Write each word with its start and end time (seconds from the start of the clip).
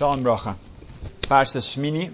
Шалом 0.00 0.22
Броха. 0.22 0.56
Парша 1.28 1.60
Шмини. 1.60 2.10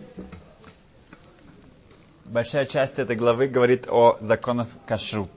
Большая 2.24 2.66
часть 2.66 2.98
этой 2.98 3.14
главы 3.14 3.46
говорит 3.46 3.86
о 3.86 4.18
законах 4.20 4.66
кашрут. 4.86 5.30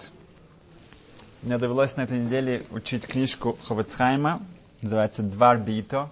Мне 1.44 1.60
довелось 1.60 1.96
на 1.96 2.02
этой 2.02 2.18
неделе 2.18 2.66
учить 2.72 3.06
книжку 3.06 3.56
Ховецхайма, 3.66 4.42
называется 4.82 5.22
«Двар 5.22 5.60
Бито». 5.60 6.10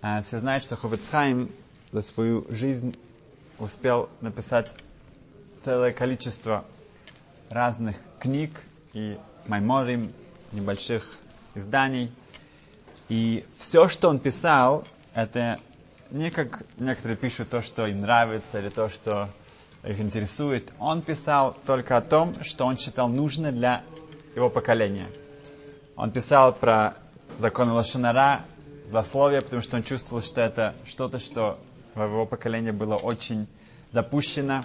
А, 0.00 0.22
все 0.22 0.40
знают, 0.40 0.64
что 0.64 0.74
Ховецхайм 0.74 1.50
за 1.92 2.00
свою 2.00 2.46
жизнь 2.48 2.96
успел 3.58 4.08
написать 4.22 4.74
целое 5.62 5.92
количество 5.92 6.64
разных 7.50 7.96
книг 8.20 8.52
и 8.94 9.18
майморим, 9.46 10.14
небольших 10.52 11.18
изданий. 11.54 12.10
И 13.10 13.44
все, 13.58 13.88
что 13.88 14.08
он 14.08 14.18
писал, 14.18 14.86
это 15.16 15.58
не 16.10 16.30
как 16.30 16.62
некоторые 16.76 17.16
пишут 17.16 17.48
то, 17.48 17.62
что 17.62 17.86
им 17.86 18.00
нравится, 18.00 18.58
или 18.60 18.68
то, 18.68 18.90
что 18.90 19.30
их 19.82 19.98
интересует. 19.98 20.72
Он 20.78 21.00
писал 21.00 21.56
только 21.64 21.96
о 21.96 22.02
том, 22.02 22.34
что 22.42 22.66
он 22.66 22.76
считал 22.76 23.08
нужно 23.08 23.50
для 23.50 23.82
его 24.34 24.50
поколения. 24.50 25.08
Он 25.96 26.10
писал 26.10 26.52
про 26.52 26.96
законы 27.38 27.72
Лошанара, 27.72 28.42
злословие, 28.84 29.40
потому 29.40 29.62
что 29.62 29.78
он 29.78 29.82
чувствовал, 29.82 30.22
что 30.22 30.42
это 30.42 30.74
что-то, 30.84 31.18
что 31.18 31.58
в 31.94 32.02
его 32.02 32.26
поколении 32.26 32.72
было 32.72 32.96
очень 32.96 33.48
запущено. 33.90 34.60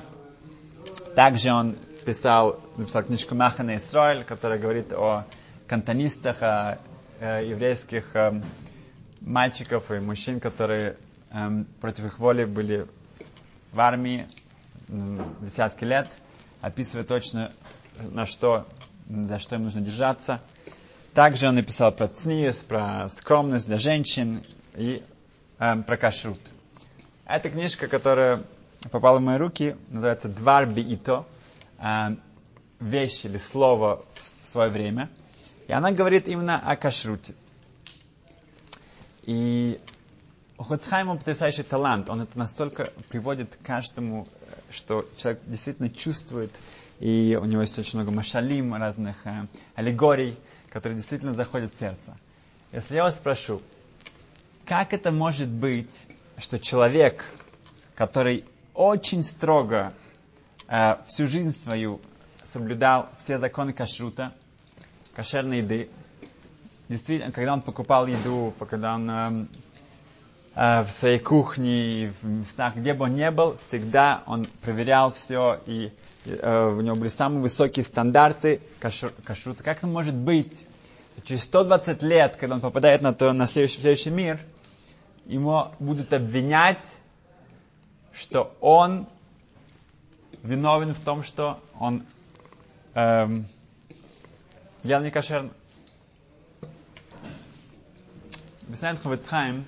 Также 1.15 1.53
он 1.53 1.77
писал, 2.05 2.59
написал 2.75 3.03
книжку 3.03 3.35
Махана 3.35 3.77
Исраиль, 3.77 4.25
которая 4.25 4.59
говорит 4.59 4.91
о 4.91 5.25
кантонистах, 5.65 6.41
о 6.41 6.77
э, 7.21 7.45
еврейских 7.47 8.13
э, 8.17 8.41
мальчиков 9.21 9.91
и 9.91 9.99
мужчин, 9.99 10.39
которые 10.39 10.97
э, 11.31 11.63
против 11.79 12.05
их 12.05 12.19
воли 12.19 12.45
были 12.45 12.87
в 13.71 13.79
армии 13.79 14.27
десятки 14.87 15.85
лет, 15.85 16.09
описывая 16.59 17.05
точно, 17.05 17.53
на 17.99 18.25
что, 18.25 18.67
за 19.07 19.39
что 19.39 19.55
им 19.55 19.63
нужно 19.63 19.81
держаться. 19.81 20.41
Также 21.13 21.47
он 21.47 21.55
написал 21.55 21.91
про 21.91 22.07
цниус, 22.07 22.63
про 22.63 23.07
скромность 23.09 23.67
для 23.67 23.77
женщин 23.77 24.41
и 24.75 25.03
э, 25.59 25.75
про 25.83 25.97
кашрут. 25.97 26.39
Эта 27.25 27.49
книжка, 27.49 27.87
которая 27.87 28.43
попала 28.91 29.19
в 29.19 29.21
мои 29.21 29.37
руки, 29.37 29.75
называется 29.89 30.27
«Двар 30.29 30.67
биито», 30.71 31.25
э, 31.79 32.15
вещь 32.79 33.25
или 33.25 33.37
слово 33.37 34.03
в 34.43 34.47
свое 34.49 34.69
время. 34.69 35.07
И 35.67 35.71
она 35.73 35.91
говорит 35.91 36.27
именно 36.27 36.59
о 36.59 36.75
кашруте. 36.75 37.33
И 39.23 39.79
у 40.57 40.63
Хоцхайма 40.63 41.17
потрясающий 41.17 41.63
талант. 41.63 42.09
Он 42.09 42.21
это 42.21 42.37
настолько 42.37 42.89
приводит 43.09 43.55
к 43.55 43.65
каждому, 43.65 44.27
что 44.69 45.07
человек 45.17 45.41
действительно 45.47 45.89
чувствует. 45.89 46.51
И 46.99 47.37
у 47.41 47.45
него 47.45 47.61
есть 47.61 47.77
очень 47.79 47.99
много 47.99 48.11
машалим, 48.11 48.75
разных 48.75 49.25
э, 49.25 49.47
аллегорий, 49.73 50.37
которые 50.69 50.97
действительно 50.97 51.33
заходят 51.33 51.73
в 51.73 51.79
сердце. 51.79 52.15
Если 52.71 52.95
я 52.95 53.03
вас 53.03 53.15
спрошу, 53.15 53.61
как 54.65 54.93
это 54.93 55.11
может 55.11 55.49
быть, 55.49 56.07
что 56.37 56.59
человек, 56.59 57.25
который 57.95 58.45
очень 58.75 59.23
строго 59.23 59.93
э, 60.67 60.97
всю 61.07 61.27
жизнь 61.27 61.51
свою 61.51 61.99
соблюдал 62.43 63.09
все 63.17 63.39
законы 63.39 63.73
кашрута, 63.73 64.33
кошерной 65.15 65.59
еды, 65.59 65.89
действительно, 66.91 67.31
когда 67.31 67.53
он 67.53 67.61
покупал 67.61 68.05
еду, 68.05 68.53
когда 68.69 68.95
он 68.95 69.09
э, 69.09 69.45
э, 70.55 70.83
в 70.83 70.91
своей 70.91 71.19
кухне, 71.19 72.13
в 72.21 72.27
местах, 72.27 72.75
где 72.75 72.93
бы 72.93 73.05
он 73.05 73.13
ни 73.13 73.29
был, 73.29 73.57
всегда 73.57 74.23
он 74.27 74.45
проверял 74.61 75.11
все, 75.11 75.61
и 75.65 75.91
э, 76.25 76.73
у 76.77 76.81
него 76.81 76.95
были 76.95 77.07
самые 77.07 77.41
высокие 77.41 77.85
стандарты 77.85 78.59
кашр, 78.79 79.13
кашрута. 79.23 79.63
Как 79.63 79.77
это 79.77 79.87
может 79.87 80.15
быть? 80.15 80.67
Через 81.23 81.43
120 81.43 82.03
лет, 82.03 82.35
когда 82.35 82.55
он 82.55 82.61
попадает 82.61 83.01
на, 83.01 83.13
то, 83.13 83.31
на 83.31 83.45
следующий, 83.45 83.79
следующий 83.79 84.09
мир, 84.09 84.39
ему 85.25 85.67
будут 85.79 86.13
обвинять, 86.13 86.83
что 88.11 88.55
он 88.59 89.07
виновен 90.43 90.93
в 90.93 90.99
том, 90.99 91.23
что 91.23 91.61
он 91.79 92.03
эм, 92.95 93.45
ел 94.83 94.99
некошерно. 95.01 95.51
Объясняет 98.71 99.03
Хавицхайм, 99.03 99.65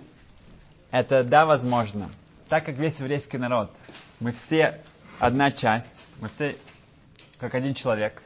это 0.90 1.26
да, 1.26 1.46
возможно. 1.46 2.10
Так 2.48 2.66
как 2.66 2.76
весь 2.78 3.02
еврейский 3.02 3.38
народ, 3.38 3.70
мы 4.22 4.32
все 4.32 4.80
одна 5.20 5.52
часть, 5.52 6.08
мы 6.22 6.30
все 6.30 6.56
как 7.38 7.54
один 7.54 7.74
человек, 7.74 8.24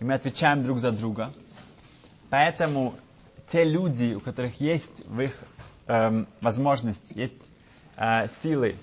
и 0.00 0.04
мы 0.04 0.14
отвечаем 0.14 0.64
друг 0.64 0.80
за 0.80 0.90
друга. 0.90 1.30
Поэтому 2.28 2.96
те 3.46 3.62
люди, 3.62 4.14
у 4.14 4.20
которых 4.20 4.60
есть 4.60 5.06
в 5.06 5.20
их 5.20 5.38
эм, 5.86 6.26
возможность, 6.40 7.12
есть 7.12 7.52
э, 7.96 8.26
силы 8.26 8.74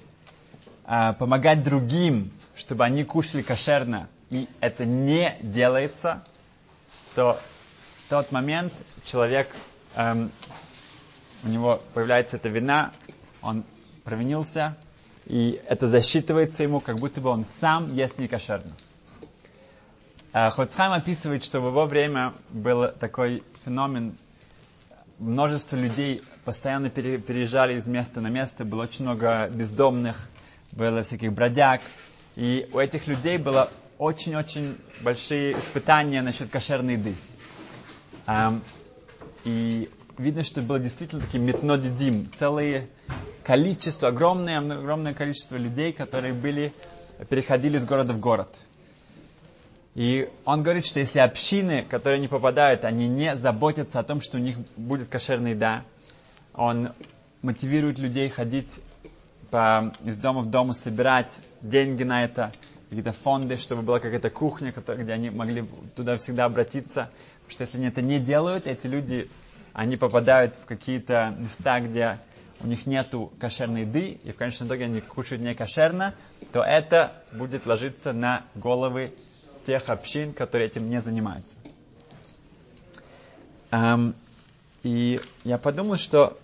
э, 0.85 1.11
помогать 1.19 1.61
другим, 1.61 2.31
чтобы 2.55 2.85
они 2.85 3.03
кушали 3.03 3.41
кошерно, 3.41 4.07
и 4.29 4.47
это 4.61 4.85
не 4.85 5.35
делается, 5.41 6.23
то 7.15 7.37
в 8.05 8.09
тот 8.09 8.31
момент 8.31 8.71
человек, 9.03 9.53
эм, 9.97 10.31
у 11.43 11.47
него 11.49 11.81
появляется 11.93 12.37
эта 12.37 12.49
вина, 12.49 12.91
он 13.41 13.63
провинился, 14.03 14.77
и 15.25 15.61
это 15.67 15.87
засчитывается 15.87 16.63
ему, 16.63 16.79
как 16.79 16.97
будто 16.97 17.21
бы 17.21 17.29
он 17.29 17.45
сам 17.59 17.93
ест 17.93 18.17
некошерно. 18.17 18.71
Э, 20.33 20.49
Хоцхайм 20.49 20.93
описывает, 20.93 21.43
что 21.43 21.59
в 21.59 21.67
его 21.67 21.85
время 21.85 22.33
был 22.49 22.87
такой 22.99 23.43
феномен, 23.65 24.15
множество 25.19 25.75
людей 25.75 26.21
постоянно 26.45 26.89
переезжали 26.89 27.75
из 27.75 27.87
места 27.87 28.19
на 28.21 28.27
место, 28.27 28.65
было 28.65 28.83
очень 28.83 29.05
много 29.05 29.47
бездомных, 29.49 30.29
было 30.71 31.03
всяких 31.03 31.31
бродяг, 31.33 31.81
и 32.35 32.67
у 32.73 32.79
этих 32.79 33.07
людей 33.07 33.37
было 33.37 33.69
очень-очень 33.99 34.75
большие 35.01 35.57
испытания 35.57 36.21
насчет 36.21 36.49
кошерной 36.49 36.95
еды. 36.95 37.15
И 39.45 39.89
видно, 40.17 40.43
что 40.43 40.61
было 40.61 40.79
действительно 40.79 41.21
таким 41.21 41.43
метнодидим, 41.43 42.31
целое 42.33 42.87
количество, 43.43 44.09
огромное, 44.09 44.59
огромное 44.59 45.13
количество 45.13 45.57
людей, 45.57 45.93
которые 45.93 46.33
были, 46.33 46.73
переходили 47.29 47.77
из 47.77 47.85
города 47.85 48.13
в 48.13 48.19
город. 48.19 48.49
И 49.95 50.29
он 50.45 50.63
говорит, 50.63 50.85
что 50.85 50.99
если 50.99 51.19
общины, 51.19 51.85
которые 51.87 52.19
не 52.19 52.27
попадают, 52.27 52.83
они 52.83 53.07
не 53.07 53.35
заботятся 53.35 53.99
о 53.99 54.03
том, 54.03 54.21
что 54.21 54.37
у 54.37 54.41
них 54.41 54.57
будет 54.75 55.07
кошерная 55.07 55.51
еда, 55.51 55.83
он 56.53 56.93
мотивирует 57.41 57.99
людей 57.99 58.29
ходить 58.29 58.81
по, 59.51 59.93
из 60.03 60.17
дома 60.17 60.41
в 60.41 60.49
дом, 60.49 60.73
собирать 60.73 61.39
деньги 61.61 62.03
на 62.03 62.23
это, 62.23 62.51
какие-то 62.89 63.13
фонды, 63.13 63.57
чтобы 63.57 63.81
была 63.83 63.99
какая-то 63.99 64.29
кухня, 64.29 64.73
где 64.73 65.13
они 65.13 65.29
могли 65.29 65.65
туда 65.95 66.17
всегда 66.17 66.45
обратиться. 66.45 67.11
Потому 67.41 67.51
что 67.51 67.63
если 67.63 67.77
они 67.77 67.87
это 67.87 68.01
не 68.01 68.19
делают, 68.19 68.65
эти 68.65 68.87
люди, 68.87 69.29
они 69.73 69.97
попадают 69.97 70.55
в 70.55 70.65
какие-то 70.65 71.35
места, 71.37 71.79
где 71.79 72.19
у 72.61 72.67
них 72.67 72.85
нету 72.85 73.33
кошерной 73.39 73.81
еды, 73.81 74.19
и 74.23 74.31
в 74.31 74.37
конечном 74.37 74.67
итоге 74.69 74.85
они 74.85 75.01
кушают 75.01 75.41
не 75.41 75.53
кошерно, 75.53 76.15
то 76.51 76.63
это 76.63 77.23
будет 77.33 77.65
ложиться 77.65 78.13
на 78.13 78.45
головы 78.55 79.13
тех 79.65 79.89
общин, 79.89 80.33
которые 80.33 80.67
этим 80.67 80.89
не 80.89 81.01
занимаются. 81.01 81.57
Um, 83.71 84.13
и 84.83 85.19
я 85.43 85.57
подумал, 85.57 85.97
что 85.97 86.37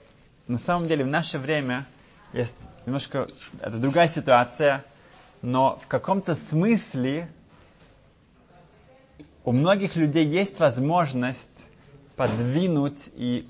на 0.48 0.58
самом 0.58 0.88
деле 0.88 1.04
в 1.04 1.08
наше 1.08 1.38
время 1.38 1.86
есть 2.34 2.68
немножко, 2.86 3.28
это 3.60 3.78
другая 3.78 4.08
ситуация, 4.08 4.84
но 5.42 5.78
в 5.78 5.88
каком-то 5.88 6.34
смысле 6.34 7.30
у 9.46 9.52
многих 9.52 9.96
людей 9.96 10.26
есть 10.26 10.60
возможность 10.60 11.70
подвинуть 12.20 13.10
и 13.16 13.48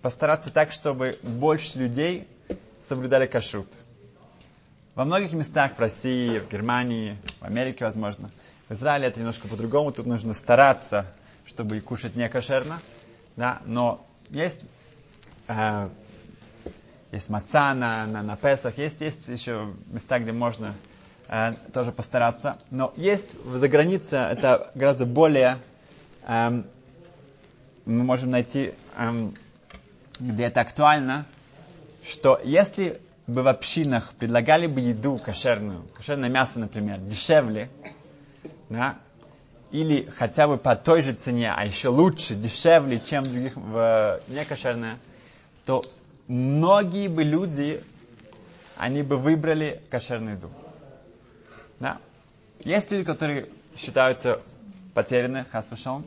постараться 0.00 0.50
так, 0.50 0.72
чтобы 0.72 1.10
больше 1.22 1.78
людей 1.78 2.26
соблюдали 2.80 3.26
кашрут. 3.26 3.68
Во 4.94 5.04
многих 5.04 5.34
местах, 5.34 5.74
в 5.74 5.78
России, 5.78 6.38
в 6.38 6.50
Германии, 6.50 7.18
в 7.38 7.44
Америке, 7.44 7.84
возможно, 7.84 8.30
в 8.70 8.72
Израиле 8.72 9.08
это 9.08 9.18
немножко 9.20 9.46
по-другому, 9.46 9.92
тут 9.92 10.06
нужно 10.06 10.32
стараться, 10.32 11.04
чтобы 11.44 11.78
кушать 11.80 12.16
не 12.16 12.26
кошерно, 12.30 12.80
да, 13.36 13.60
но 13.66 14.02
есть 14.30 14.64
э, 15.48 15.90
есть 17.10 17.28
маца 17.28 17.74
на, 17.74 18.06
на, 18.06 18.22
на 18.22 18.36
Песах, 18.36 18.78
есть, 18.78 19.02
есть 19.02 19.28
еще 19.28 19.70
места, 19.88 20.18
где 20.18 20.32
можно 20.32 20.74
э, 21.28 21.52
тоже 21.74 21.92
постараться. 21.92 22.56
Но 22.70 22.94
есть 22.96 23.36
за 23.44 23.68
границей, 23.68 24.18
это 24.18 24.70
гораздо 24.74 25.04
более, 25.04 25.58
эм, 26.26 26.64
мы 27.84 28.04
можем 28.04 28.30
найти, 28.30 28.74
эм, 28.96 29.34
где 30.18 30.44
это 30.44 30.60
актуально. 30.60 31.26
что 32.04 32.40
если 32.42 33.00
бы 33.28 33.42
в 33.42 33.48
общинах 33.48 34.12
предлагали 34.14 34.66
бы 34.66 34.80
еду 34.80 35.18
кошерную, 35.18 35.84
кошерное 35.94 36.28
мясо, 36.28 36.58
например, 36.58 36.98
дешевле, 36.98 37.70
да, 38.68 38.96
или 39.70 40.04
хотя 40.10 40.48
бы 40.48 40.58
по 40.58 40.74
той 40.74 41.02
же 41.02 41.12
цене, 41.12 41.52
а 41.52 41.64
еще 41.64 41.88
лучше, 41.88 42.34
дешевле, 42.34 43.00
чем 43.00 43.22
других 43.24 43.56
в 43.56 44.20
некошерное, 44.28 44.98
то 45.64 45.84
многие 46.26 47.08
бы 47.08 47.22
люди, 47.22 47.82
они 48.76 49.02
бы 49.02 49.16
выбрали 49.16 49.80
кошерную 49.88 50.36
еду. 50.36 50.50
Да. 51.78 51.98
Есть 52.64 52.90
люди, 52.90 53.04
которые 53.04 53.48
считаются 53.76 54.40
потеряны, 54.94 55.44
хасвашон, 55.44 56.04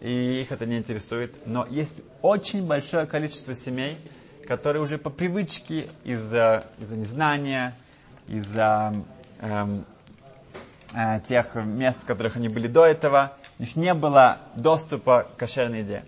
и 0.00 0.40
их 0.40 0.52
это 0.52 0.66
не 0.66 0.78
интересует. 0.78 1.46
Но 1.46 1.66
есть 1.66 2.02
очень 2.22 2.66
большое 2.66 3.06
количество 3.06 3.54
семей, 3.54 3.98
которые 4.46 4.82
уже 4.82 4.98
по 4.98 5.10
привычке 5.10 5.84
из-за 6.04 6.64
из 6.78 6.90
незнания, 6.90 7.74
из-за 8.28 8.94
эм, 9.40 9.84
э, 10.94 11.20
тех 11.28 11.54
мест, 11.54 12.02
в 12.02 12.06
которых 12.06 12.36
они 12.36 12.48
были 12.48 12.66
до 12.66 12.84
этого, 12.84 13.36
у 13.58 13.62
них 13.62 13.76
не 13.76 13.94
было 13.94 14.38
доступа 14.54 15.28
к 15.34 15.38
кошерной 15.38 15.80
еде. 15.80 16.04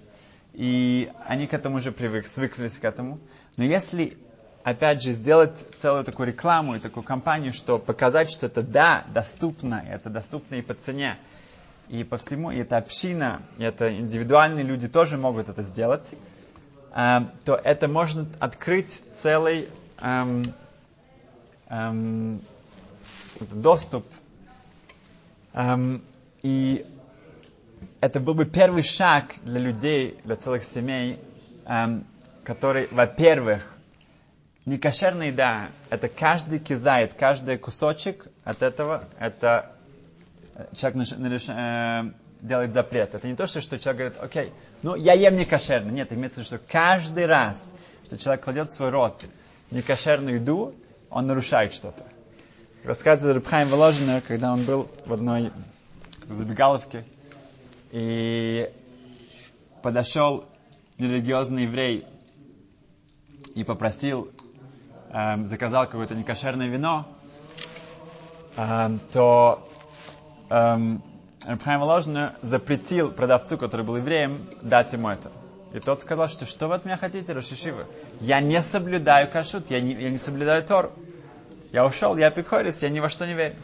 И 0.53 1.11
они 1.25 1.47
к 1.47 1.55
этому 1.55 1.77
уже 1.77 1.93
привыкли, 1.93 2.29
свыклись 2.29 2.79
к 2.79 2.85
этому. 2.85 3.21
Но 3.57 3.65
если, 3.65 4.17
опять 4.65 5.03
же, 5.03 5.13
сделать 5.13 5.57
целую 5.77 6.05
такую 6.05 6.29
рекламу 6.29 6.77
и 6.77 6.81
такую 6.81 7.05
кампанию, 7.05 7.53
что 7.53 7.79
показать, 7.79 8.31
что 8.31 8.47
это 8.47 8.63
да, 8.63 9.05
доступно, 9.15 9.85
это 9.89 10.11
доступно 10.11 10.57
и 10.57 10.63
по 10.63 10.75
цене, 10.75 11.17
и 11.89 12.05
по 12.05 12.19
всему, 12.19 12.51
и 12.51 12.59
это 12.59 12.77
община, 12.77 13.43
и 13.57 13.65
это 13.65 13.95
индивидуальные 13.95 14.65
люди 14.65 14.89
тоже 14.89 15.17
могут 15.17 15.49
это 15.49 15.63
сделать, 15.63 16.09
э, 16.93 17.21
то 17.45 17.55
это 17.55 17.89
может 17.89 18.29
открыть 18.41 19.03
целый 19.21 19.69
эм, 20.01 20.43
эм, 21.69 22.41
доступ. 23.41 24.07
Эм, 25.55 26.03
и 26.43 26.85
это 28.01 28.21
был 28.21 28.35
бы 28.35 28.45
первый 28.45 28.83
шаг 28.83 29.35
для 29.43 29.61
людей, 29.61 30.19
для 30.25 30.37
целых 30.37 30.65
семей, 30.65 31.19
эм, 31.65 32.05
который, 32.45 32.89
во-первых, 32.91 33.77
не 34.67 34.77
кошерная 34.77 35.29
еда, 35.29 35.71
это 35.89 36.09
каждый 36.09 36.59
кизает, 36.59 37.15
каждый 37.15 37.57
кусочек 37.57 38.27
от 38.45 38.63
этого, 38.63 39.05
это 39.19 39.73
человек 40.75 41.11
нареш, 41.19 41.49
э, 41.49 42.13
делает 42.41 42.73
запрет. 42.73 43.15
Это 43.15 43.27
не 43.27 43.37
то, 43.37 43.47
что, 43.47 43.61
что 43.61 43.79
человек 43.79 43.99
говорит, 43.99 44.19
окей, 44.23 44.53
ну 44.83 44.95
я 44.95 45.15
ем 45.15 45.37
не 45.37 45.45
кошерно. 45.45 45.91
Нет, 45.91 46.13
имеется 46.13 46.43
в 46.43 46.47
виду, 46.47 46.57
что 46.57 46.73
каждый 46.73 47.27
раз, 47.27 47.75
что 48.05 48.19
человек 48.19 48.45
кладет 48.45 48.71
в 48.71 48.75
свой 48.75 48.91
рот 48.91 49.25
некошерную 49.71 50.37
еду, 50.37 50.75
он 51.11 51.27
нарушает 51.27 51.75
что-то. 51.75 52.05
Рассказывает 52.85 53.37
Рабхайм 53.37 53.69
Воложина, 53.69 54.21
когда 54.21 54.53
он 54.53 54.65
был 54.65 54.89
в 55.05 55.13
одной 55.13 55.53
забегаловке, 56.29 57.05
и 57.91 58.71
подошел 59.83 60.45
религиозный 60.99 61.65
еврей 61.65 62.07
и 63.55 63.65
попросил, 63.65 64.31
э, 65.11 65.37
заказал 65.37 65.87
какое-то 65.87 66.15
некошерное 66.15 66.69
вино, 66.69 67.09
э, 68.57 68.99
то 69.11 69.68
эм, 70.51 71.03
Рабхайм 71.45 71.81
Воложина 71.81 72.35
запретил 72.43 73.11
продавцу, 73.11 73.57
который 73.59 73.85
был 73.85 73.97
евреем, 73.97 74.49
дать 74.63 74.93
ему 74.93 75.09
это. 75.09 75.31
И 75.73 75.81
тот 75.81 76.01
сказал, 76.01 76.29
что 76.29 76.47
что 76.47 76.67
вы 76.67 76.75
от 76.75 76.85
меня 76.85 76.97
хотите, 76.97 77.33
Рошишивы? 77.33 77.87
Я 78.21 78.41
не 78.41 78.63
соблюдаю 78.63 79.31
кашут, 79.31 79.71
я 79.71 79.81
не, 79.81 79.93
я 79.93 80.11
не 80.11 80.19
соблюдаю 80.19 80.65
Тору. 80.65 80.93
Я 81.73 81.85
ушел, 81.85 82.17
я 82.17 82.31
пикорис, 82.31 82.83
я 82.83 82.89
ни 82.89 83.01
во 83.01 83.09
что 83.09 83.27
не 83.27 83.35
верю. 83.35 83.57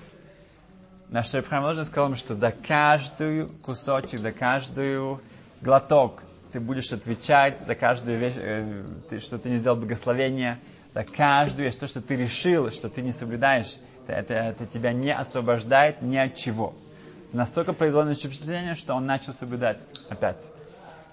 На 1.09 1.23
что 1.23 1.39
Рабхайм 1.39 1.63
Воложина 1.63 1.85
сказал 1.85 2.07
ему, 2.07 2.17
что 2.17 2.35
за 2.35 2.53
каждую 2.53 3.49
кусочек, 3.63 4.21
за 4.21 4.33
каждую 4.33 5.21
глоток 5.63 6.23
ты 6.53 6.61
будешь 6.61 6.93
отвечать, 6.93 7.59
за 7.67 7.75
каждую 7.75 8.19
вещь, 8.19 8.35
э, 8.37 9.19
что 9.19 9.39
ты 9.39 9.51
не 9.51 9.59
сделал 9.59 9.77
благословения, 9.77 10.61
за 10.95 11.03
каждую 11.03 11.67
вещь, 11.67 11.77
то, 11.77 11.87
что 11.87 12.01
ты 12.01 12.15
решил, 12.15 12.71
что 12.71 12.89
ты 12.89 13.03
не 13.03 13.13
соблюдаешь, 13.13 13.79
это, 14.13 14.35
это 14.35 14.67
тебя 14.67 14.93
не 14.93 15.15
освобождает 15.15 16.03
ни 16.03 16.17
от 16.17 16.35
чего. 16.35 16.75
Настолько 17.33 17.73
производное 17.73 18.15
впечатление, 18.15 18.75
что 18.75 18.95
он 18.95 19.07
начал 19.07 19.33
соблюдать 19.33 19.85
опять. 20.09 20.45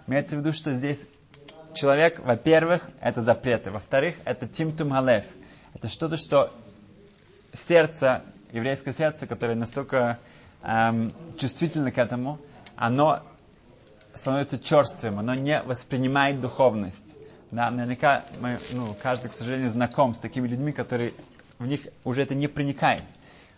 Имеется 0.07 0.35
в 0.35 0.39
виду, 0.39 0.53
что 0.53 0.73
здесь 0.73 1.07
человек, 1.73 2.19
во-первых, 2.19 2.89
это 2.99 3.21
запреты, 3.21 3.71
во-вторых, 3.71 4.15
это 4.25 4.47
тимтум 4.47 4.89
галев. 4.89 5.25
Это 5.73 5.89
что-то, 5.89 6.17
что 6.17 6.51
сердце, 7.53 8.23
еврейское 8.51 8.93
сердце, 8.93 9.25
которое 9.25 9.55
настолько 9.55 10.19
эм, 10.63 11.13
чувствительно 11.37 11.91
к 11.91 11.97
этому, 11.97 12.39
оно 12.75 13.21
становится 14.13 14.59
черствым, 14.59 15.19
оно 15.19 15.33
не 15.33 15.61
воспринимает 15.61 16.39
духовность. 16.39 17.17
Да, 17.51 17.69
наверняка 17.69 18.23
мы, 18.39 18.59
ну, 18.71 18.95
каждый, 19.01 19.29
к 19.29 19.33
сожалению, 19.33 19.69
знаком 19.69 20.13
с 20.13 20.17
такими 20.17 20.47
людьми, 20.47 20.71
которые 20.71 21.13
в 21.61 21.67
них 21.67 21.81
уже 22.03 22.23
это 22.23 22.33
не 22.33 22.47
проникает. 22.47 23.03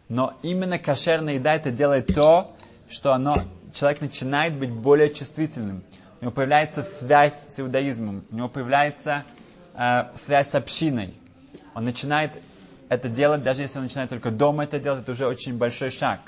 Но 0.09 0.37
именно 0.43 0.77
кошерная 0.77 1.35
еда 1.35 1.55
это 1.55 1.71
делает 1.71 2.07
то, 2.07 2.53
что 2.89 3.13
оно, 3.13 3.33
человек 3.73 4.01
начинает 4.01 4.53
быть 4.55 4.71
более 4.71 5.09
чувствительным. 5.09 5.83
У 6.19 6.25
него 6.25 6.31
появляется 6.33 6.83
связь 6.83 7.45
с 7.47 7.59
иудаизмом, 7.61 8.25
у 8.29 8.35
него 8.35 8.49
появляется 8.49 9.23
э, 9.73 10.03
связь 10.17 10.49
с 10.49 10.55
общиной. 10.55 11.13
Он 11.75 11.85
начинает 11.85 12.37
это 12.89 13.07
делать, 13.07 13.41
даже 13.41 13.61
если 13.61 13.77
он 13.79 13.85
начинает 13.85 14.09
только 14.09 14.31
дома 14.31 14.65
это 14.65 14.79
делать, 14.79 15.03
это 15.03 15.13
уже 15.13 15.25
очень 15.25 15.57
большой 15.57 15.89
шаг. 15.89 16.19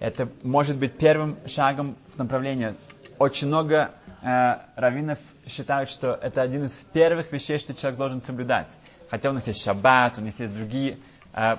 Это 0.00 0.28
может 0.42 0.76
быть 0.76 0.98
первым 0.98 1.38
шагом 1.46 1.96
в 2.14 2.18
направлении. 2.18 2.74
Очень 3.18 3.46
много 3.48 3.90
э, 4.22 4.56
раввинов 4.76 5.18
считают, 5.48 5.88
что 5.88 6.18
это 6.20 6.42
один 6.42 6.64
из 6.64 6.72
первых 6.92 7.32
вещей, 7.32 7.58
что 7.58 7.72
человек 7.72 7.98
должен 7.98 8.20
соблюдать. 8.20 8.68
Хотя 9.08 9.30
у 9.30 9.32
нас 9.32 9.46
есть 9.46 9.62
шаббат, 9.62 10.18
у 10.18 10.22
нас 10.22 10.40
есть 10.40 10.54
другие 10.54 10.98
э, 11.34 11.56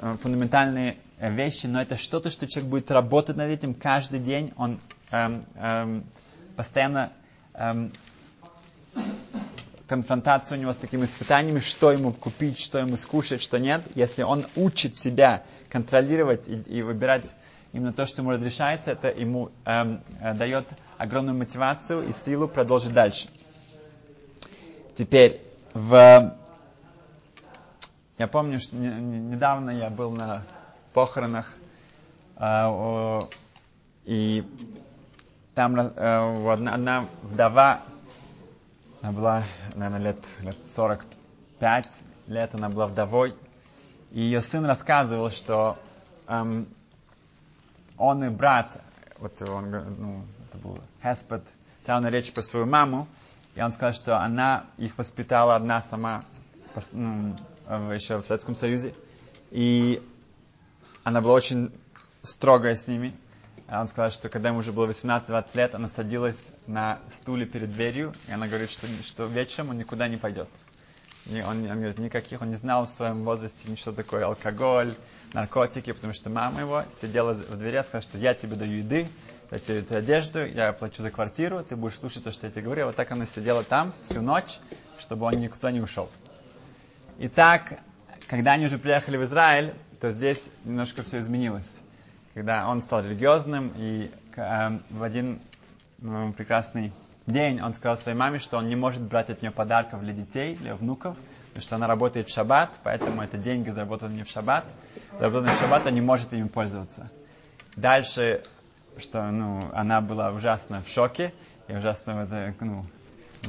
э, 0.00 0.16
фундаментальные 0.22 0.96
э, 1.18 1.30
вещи, 1.32 1.66
но 1.66 1.80
это 1.80 1.96
что-то, 1.96 2.30
что 2.30 2.46
человек 2.46 2.70
будет 2.70 2.90
работать 2.90 3.36
над 3.36 3.48
этим 3.50 3.74
каждый 3.74 4.18
день, 4.20 4.52
он 4.56 4.78
эм, 5.10 5.44
эм, 5.56 6.04
постоянно 6.56 7.12
эм, 7.54 7.92
конфронтация 9.86 10.58
у 10.58 10.60
него 10.60 10.72
с 10.72 10.78
такими 10.78 11.04
испытаниями, 11.04 11.60
что 11.60 11.92
ему 11.92 12.12
купить, 12.12 12.58
что 12.58 12.78
ему 12.78 12.96
скушать, 12.96 13.42
что 13.42 13.58
нет. 13.58 13.82
Если 13.94 14.22
он 14.22 14.46
учит 14.56 14.96
себя 14.96 15.44
контролировать 15.68 16.48
и, 16.48 16.54
и 16.54 16.82
выбирать 16.82 17.34
именно 17.72 17.92
то, 17.92 18.06
что 18.06 18.22
ему 18.22 18.30
разрешается, 18.32 18.90
это 18.92 19.08
ему 19.10 19.50
эм, 19.64 20.00
э, 20.20 20.34
дает 20.34 20.66
огромную 20.98 21.36
мотивацию 21.36 22.08
и 22.08 22.12
силу 22.12 22.48
продолжить 22.48 22.92
дальше. 22.94 23.28
Теперь 24.94 25.40
в 25.74 26.34
я 28.18 28.26
помню, 28.28 28.58
что 28.58 28.76
недавно 28.76 29.70
я 29.70 29.90
был 29.90 30.10
на 30.10 30.42
похоронах, 30.92 31.54
э, 32.36 33.20
и 34.04 34.44
там 35.54 35.76
э, 35.78 36.52
одна, 36.52 36.74
одна 36.74 37.06
вдова, 37.22 37.82
она 39.02 39.12
была, 39.12 39.44
наверное, 39.74 40.12
лет, 40.12 40.38
лет 40.40 40.56
45 40.66 41.86
лет, 42.26 42.54
она 42.54 42.68
была 42.70 42.86
вдовой, 42.86 43.34
и 44.12 44.20
ее 44.20 44.40
сын 44.40 44.64
рассказывал, 44.64 45.30
что 45.30 45.76
эм, 46.26 46.66
он 47.98 48.24
и 48.24 48.28
брат, 48.28 48.80
вот 49.18 49.40
он, 49.48 49.70
ну, 49.70 50.22
это 50.48 50.58
был 50.58 50.78
Хеспет, 51.02 51.42
там 51.84 52.02
на 52.02 52.10
речь 52.10 52.32
про 52.32 52.42
свою 52.42 52.66
маму, 52.66 53.06
и 53.54 53.62
он 53.62 53.72
сказал, 53.72 53.92
что 53.92 54.18
она 54.18 54.66
их 54.76 54.96
воспитала 54.98 55.56
одна 55.56 55.80
сама, 55.80 56.20
ну, 56.92 57.34
еще 57.68 58.18
в 58.18 58.26
Советском 58.26 58.54
Союзе. 58.54 58.94
И 59.50 60.02
она 61.04 61.20
была 61.20 61.34
очень 61.34 61.72
строгая 62.22 62.74
с 62.74 62.88
ними. 62.88 63.14
Он 63.68 63.88
сказал, 63.88 64.10
что 64.10 64.28
когда 64.28 64.50
ему 64.50 64.58
уже 64.58 64.72
было 64.72 64.86
18-20 64.86 65.56
лет, 65.56 65.74
она 65.74 65.88
садилась 65.88 66.52
на 66.66 67.00
стуле 67.08 67.46
перед 67.46 67.72
дверью, 67.72 68.12
и 68.28 68.32
она 68.32 68.46
говорит, 68.46 68.70
что, 68.70 68.86
что 69.02 69.26
вечером 69.26 69.70
он 69.70 69.78
никуда 69.78 70.06
не 70.06 70.16
пойдет. 70.16 70.48
И 71.26 71.42
он, 71.42 71.68
он 71.68 71.76
говорит, 71.78 71.98
никаких, 71.98 72.42
он 72.42 72.50
не 72.50 72.54
знал 72.54 72.84
в 72.84 72.90
своем 72.90 73.24
возрасте 73.24 73.68
ничего 73.68 73.92
такое, 73.92 74.24
алкоголь, 74.24 74.94
наркотики, 75.32 75.92
потому 75.92 76.12
что 76.12 76.30
мама 76.30 76.60
его 76.60 76.84
сидела 77.00 77.32
в 77.32 77.58
двери 77.58 77.80
и 77.80 77.82
сказала, 77.82 78.02
что 78.02 78.18
я 78.18 78.34
тебе 78.34 78.54
даю 78.54 78.78
еды, 78.78 79.08
я 79.50 79.58
тебе 79.58 79.80
даю 79.80 79.98
одежду, 79.98 80.46
я 80.46 80.72
плачу 80.72 81.02
за 81.02 81.10
квартиру, 81.10 81.64
ты 81.64 81.74
будешь 81.74 81.98
слушать 81.98 82.22
то, 82.22 82.30
что 82.30 82.46
я 82.46 82.52
тебе 82.52 82.62
говорю. 82.62 82.86
Вот 82.86 82.94
так 82.94 83.10
она 83.10 83.26
сидела 83.26 83.64
там 83.64 83.92
всю 84.04 84.22
ночь, 84.22 84.60
чтобы 84.98 85.26
он 85.26 85.34
никуда 85.34 85.72
не 85.72 85.80
ушел. 85.80 86.08
И 87.18 87.28
так, 87.28 87.80
когда 88.28 88.52
они 88.52 88.66
уже 88.66 88.78
приехали 88.78 89.16
в 89.16 89.24
Израиль, 89.24 89.74
то 90.00 90.10
здесь 90.10 90.50
немножко 90.64 91.02
все 91.02 91.18
изменилось. 91.18 91.80
Когда 92.34 92.68
он 92.68 92.82
стал 92.82 93.02
религиозным, 93.02 93.72
и 93.76 94.10
э, 94.36 94.78
в 94.90 95.02
один 95.02 95.40
э, 96.02 96.32
прекрасный 96.36 96.92
день 97.26 97.62
он 97.62 97.72
сказал 97.72 97.96
своей 97.96 98.18
маме, 98.18 98.38
что 98.38 98.58
он 98.58 98.68
не 98.68 98.76
может 98.76 99.02
брать 99.02 99.30
от 99.30 99.40
нее 99.40 99.50
подарков 99.50 100.02
для 100.02 100.12
детей, 100.12 100.54
для 100.56 100.74
внуков, 100.74 101.16
потому 101.48 101.62
что 101.62 101.76
она 101.76 101.86
работает 101.86 102.28
в 102.28 102.34
шаббат, 102.34 102.72
поэтому 102.82 103.22
это 103.22 103.38
деньги, 103.38 103.70
заработанные 103.70 104.24
в 104.24 104.28
шаббат. 104.28 104.70
Заработанные 105.18 105.54
в 105.54 105.58
шаббат, 105.58 105.82
она 105.86 105.92
не 105.92 106.02
может 106.02 106.34
ими 106.34 106.48
пользоваться. 106.48 107.10
Дальше, 107.76 108.42
что 108.98 109.30
ну, 109.30 109.70
она 109.72 110.02
была 110.02 110.30
ужасно 110.32 110.82
в 110.82 110.88
шоке, 110.88 111.32
и 111.68 111.74
ужасно 111.74 112.54
ну, 112.60 112.84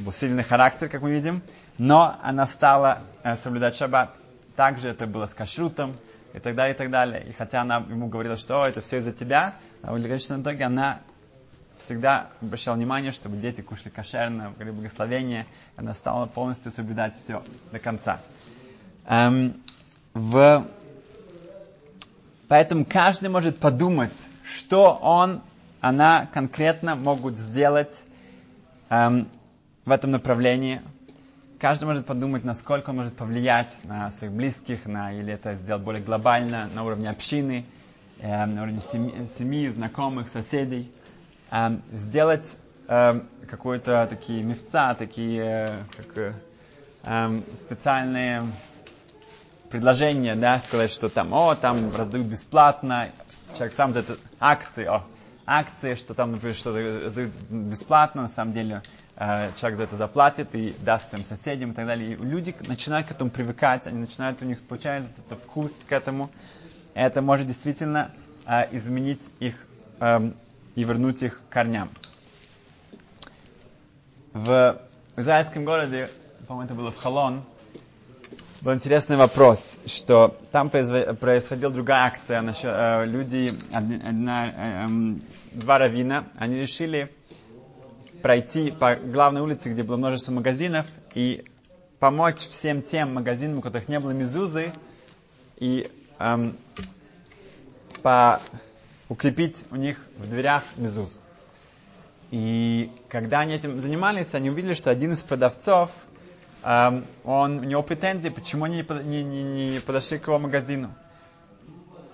был 0.02 0.12
сильный 0.12 0.44
характер, 0.44 0.90
как 0.90 1.02
мы 1.02 1.12
видим, 1.12 1.42
но 1.78 2.16
она 2.22 2.46
стала 2.48 3.00
э, 3.24 3.36
соблюдать 3.36 3.76
шаббат. 3.76 4.18
Также 4.56 4.90
это 4.90 5.08
было 5.08 5.26
с 5.26 5.34
кашрутом 5.34 5.96
и 6.34 6.40
так 6.40 6.56
далее, 6.56 6.74
и 6.74 6.78
так 6.78 6.90
далее. 6.90 7.26
И 7.28 7.32
хотя 7.32 7.62
она 7.62 7.78
ему 7.78 8.08
говорила, 8.08 8.38
что 8.38 8.66
это 8.66 8.82
все 8.82 8.98
из-за 8.98 9.12
тебя, 9.12 9.54
а 9.82 9.94
в 9.94 10.02
конечном 10.02 10.42
итоге 10.42 10.66
она 10.66 11.00
всегда 11.78 12.30
обращала 12.42 12.76
внимание, 12.76 13.12
чтобы 13.12 13.38
дети 13.38 13.62
кушали 13.62 13.90
кошерно, 13.90 14.54
были 14.58 14.72
благословения. 14.72 15.46
Она 15.76 15.94
стала 15.94 16.26
полностью 16.26 16.72
соблюдать 16.72 17.16
все 17.16 17.44
до 17.72 17.80
конца. 17.80 18.20
Эм, 19.06 19.62
в... 20.14 20.66
Поэтому 22.48 22.86
каждый 22.86 23.30
может 23.30 23.60
подумать, 23.60 24.14
что 24.44 24.94
он, 24.94 25.42
она 25.82 26.28
конкретно 26.34 26.96
могут 26.96 27.38
сделать 27.38 28.04
эм, 28.90 29.30
в 29.88 29.92
этом 29.92 30.12
направлении. 30.12 30.82
Каждый 31.60 31.86
может 31.86 32.06
подумать, 32.06 32.44
насколько 32.44 32.90
он 32.90 32.98
может 32.98 33.16
повлиять 33.16 33.70
на 33.86 34.12
своих 34.12 34.34
близких, 34.34 34.86
на, 34.86 35.14
или 35.14 35.34
это 35.34 35.56
сделать 35.56 35.82
более 35.82 36.04
глобально, 36.04 36.70
на 36.76 36.84
уровне 36.84 37.10
общины, 37.10 37.64
э, 38.20 38.46
на 38.46 38.64
уровне 38.64 38.82
семьи, 38.82 39.26
семьи, 39.26 39.70
знакомых, 39.70 40.28
соседей. 40.28 40.92
Э, 41.52 41.70
сделать 41.94 42.58
э, 42.90 43.22
какой-то 43.50 44.06
такие 44.10 44.44
мифца, 44.44 44.94
такие 44.94 45.42
э, 45.42 45.84
как, 45.96 46.18
э, 46.18 46.34
эм, 47.04 47.44
специальные 47.56 48.44
предложения, 49.70 50.36
да, 50.36 50.60
сказать, 50.60 50.92
что 50.92 51.08
там, 51.08 51.34
о, 51.34 51.56
там 51.56 51.96
раздают 51.96 52.28
бесплатно, 52.28 53.12
человек 53.56 53.74
сам 53.74 53.92
это 53.94 54.18
акции, 54.42 54.84
о, 54.86 55.06
акции, 55.46 55.94
что 55.96 56.14
там, 56.14 56.34
например, 56.34 56.56
что-то 56.58 57.06
раздают 57.06 57.32
бесплатно, 57.50 58.24
на 58.24 58.28
самом 58.28 58.52
деле 58.52 58.82
человек 59.18 59.78
за 59.78 59.84
это 59.86 59.96
заплатит 59.96 60.54
и 60.54 60.76
даст 60.80 61.10
своим 61.10 61.26
соседям 61.26 61.72
и 61.72 61.74
так 61.74 61.88
далее. 61.88 62.12
И 62.14 62.16
люди 62.16 62.56
начинают 62.68 63.08
к 63.08 63.12
этому 63.12 63.32
привыкать, 63.32 63.88
они 63.88 64.00
начинают, 64.00 64.42
у 64.42 64.46
них 64.46 64.62
получается 64.62 65.10
этот 65.26 65.40
вкус 65.44 65.84
к 65.88 65.92
этому. 65.92 66.30
Это 66.94 67.22
может 67.22 67.48
действительно 67.48 68.12
э, 68.46 68.68
изменить 68.76 69.22
их 69.40 69.56
э, 70.00 70.32
и 70.76 70.84
вернуть 70.84 71.24
их 71.24 71.42
к 71.50 71.54
корням. 71.54 71.90
В 74.34 74.80
израильском 75.16 75.66
городе, 75.66 76.10
по-моему, 76.48 76.66
это 76.66 76.76
было 76.76 76.92
в 76.92 76.98
Халон, 76.98 77.44
был 78.62 78.74
интересный 78.74 79.18
вопрос, 79.18 79.80
что 79.86 80.38
там 80.52 80.70
происходила 80.70 81.72
другая 81.72 82.06
акция. 82.06 82.42
Насчет, 82.42 82.66
э, 82.72 83.06
люди, 83.06 83.52
одна, 83.74 84.48
э, 84.48 84.86
э, 84.88 85.16
два 85.54 85.78
равина, 85.78 86.26
они 86.38 86.58
решили 86.60 87.12
пройти 88.22 88.72
по 88.72 88.96
главной 88.96 89.42
улице, 89.42 89.70
где 89.70 89.84
было 89.84 89.98
множество 89.98 90.32
магазинов, 90.32 90.88
и 91.14 91.46
помочь 92.00 92.48
всем 92.48 92.82
тем 92.82 93.14
магазинам, 93.14 93.60
у 93.60 93.62
которых 93.62 93.88
не 93.88 94.00
было 94.00 94.12
мизузы, 94.12 94.72
и 95.58 95.90
эм, 96.20 96.56
по, 98.04 98.42
укрепить 99.10 99.66
у 99.72 99.76
них 99.76 100.00
в 100.18 100.30
дверях 100.30 100.64
мизузу. 100.76 101.20
И 102.30 102.92
когда 103.08 103.40
они 103.40 103.54
этим 103.54 103.80
занимались, 103.80 104.34
они 104.36 104.50
увидели, 104.50 104.74
что 104.74 104.92
один 104.92 105.14
из 105.14 105.24
продавцов, 105.24 105.92
эм, 106.64 107.06
он, 107.24 107.60
у 107.60 107.64
него 107.64 107.82
претензии, 107.84 108.30
почему 108.30 108.66
они 108.66 108.86
не, 109.04 109.24
не, 109.24 109.44
не 109.44 109.80
подошли 109.80 110.20
к 110.20 110.28
его 110.28 110.38
магазину. 110.38 110.94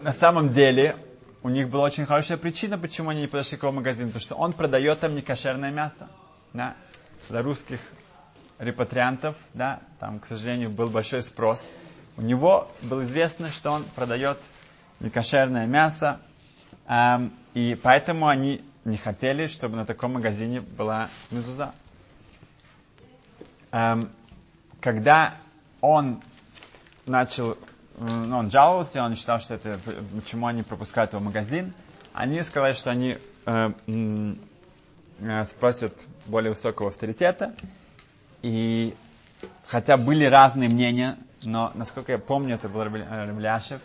На 0.01 0.11
самом 0.11 0.53
деле, 0.53 0.97
у 1.43 1.49
них 1.49 1.69
была 1.69 1.83
очень 1.83 2.05
хорошая 2.05 2.37
причина, 2.37 2.77
почему 2.77 3.09
они 3.09 3.21
не 3.21 3.27
подошли 3.27 3.57
к 3.57 3.63
его 3.63 3.71
магазину, 3.73 4.07
потому 4.09 4.21
что 4.21 4.35
он 4.35 4.53
продает 4.53 5.01
там 5.01 5.13
некошерное 5.15 5.71
мясо. 5.71 6.09
Да? 6.53 6.73
Для 7.29 7.41
русских 7.41 7.79
репатриантов, 8.59 9.35
да, 9.53 9.81
там, 9.99 10.19
к 10.19 10.25
сожалению, 10.25 10.69
был 10.69 10.87
большой 10.89 11.21
спрос. 11.21 11.73
У 12.15 12.21
него 12.21 12.71
было 12.81 13.03
известно, 13.03 13.51
что 13.51 13.71
он 13.71 13.83
продает 13.95 14.37
некошерное 15.01 15.67
мясо, 15.67 16.19
эм, 16.87 17.33
и 17.53 17.75
поэтому 17.81 18.27
они 18.27 18.63
не 18.85 18.95
хотели, 18.97 19.47
чтобы 19.47 19.75
на 19.75 19.85
таком 19.85 20.13
магазине 20.13 20.61
была 20.61 21.09
мезуза. 21.29 21.73
Эм, 23.71 24.09
когда 24.79 25.33
он 25.81 26.21
начал 27.05 27.57
ну, 27.97 28.37
он 28.37 28.49
жаловался, 28.49 29.03
он 29.03 29.15
считал, 29.15 29.39
что 29.39 29.55
это, 29.55 29.79
почему 30.15 30.47
они 30.47 30.63
пропускают 30.63 31.13
его 31.13 31.23
магазин. 31.23 31.73
Они 32.13 32.41
сказали, 32.43 32.73
что 32.73 32.91
они 32.91 33.17
э, 33.45 33.71
э, 35.19 35.45
спросят 35.45 36.05
более 36.25 36.51
высокого 36.51 36.89
авторитета. 36.89 37.53
И 38.41 38.95
хотя 39.65 39.97
были 39.97 40.25
разные 40.25 40.69
мнения, 40.69 41.17
но, 41.43 41.71
насколько 41.75 42.11
я 42.11 42.17
помню, 42.17 42.55
это 42.55 42.69
был 42.69 42.83
Рабляшев, 42.83 43.81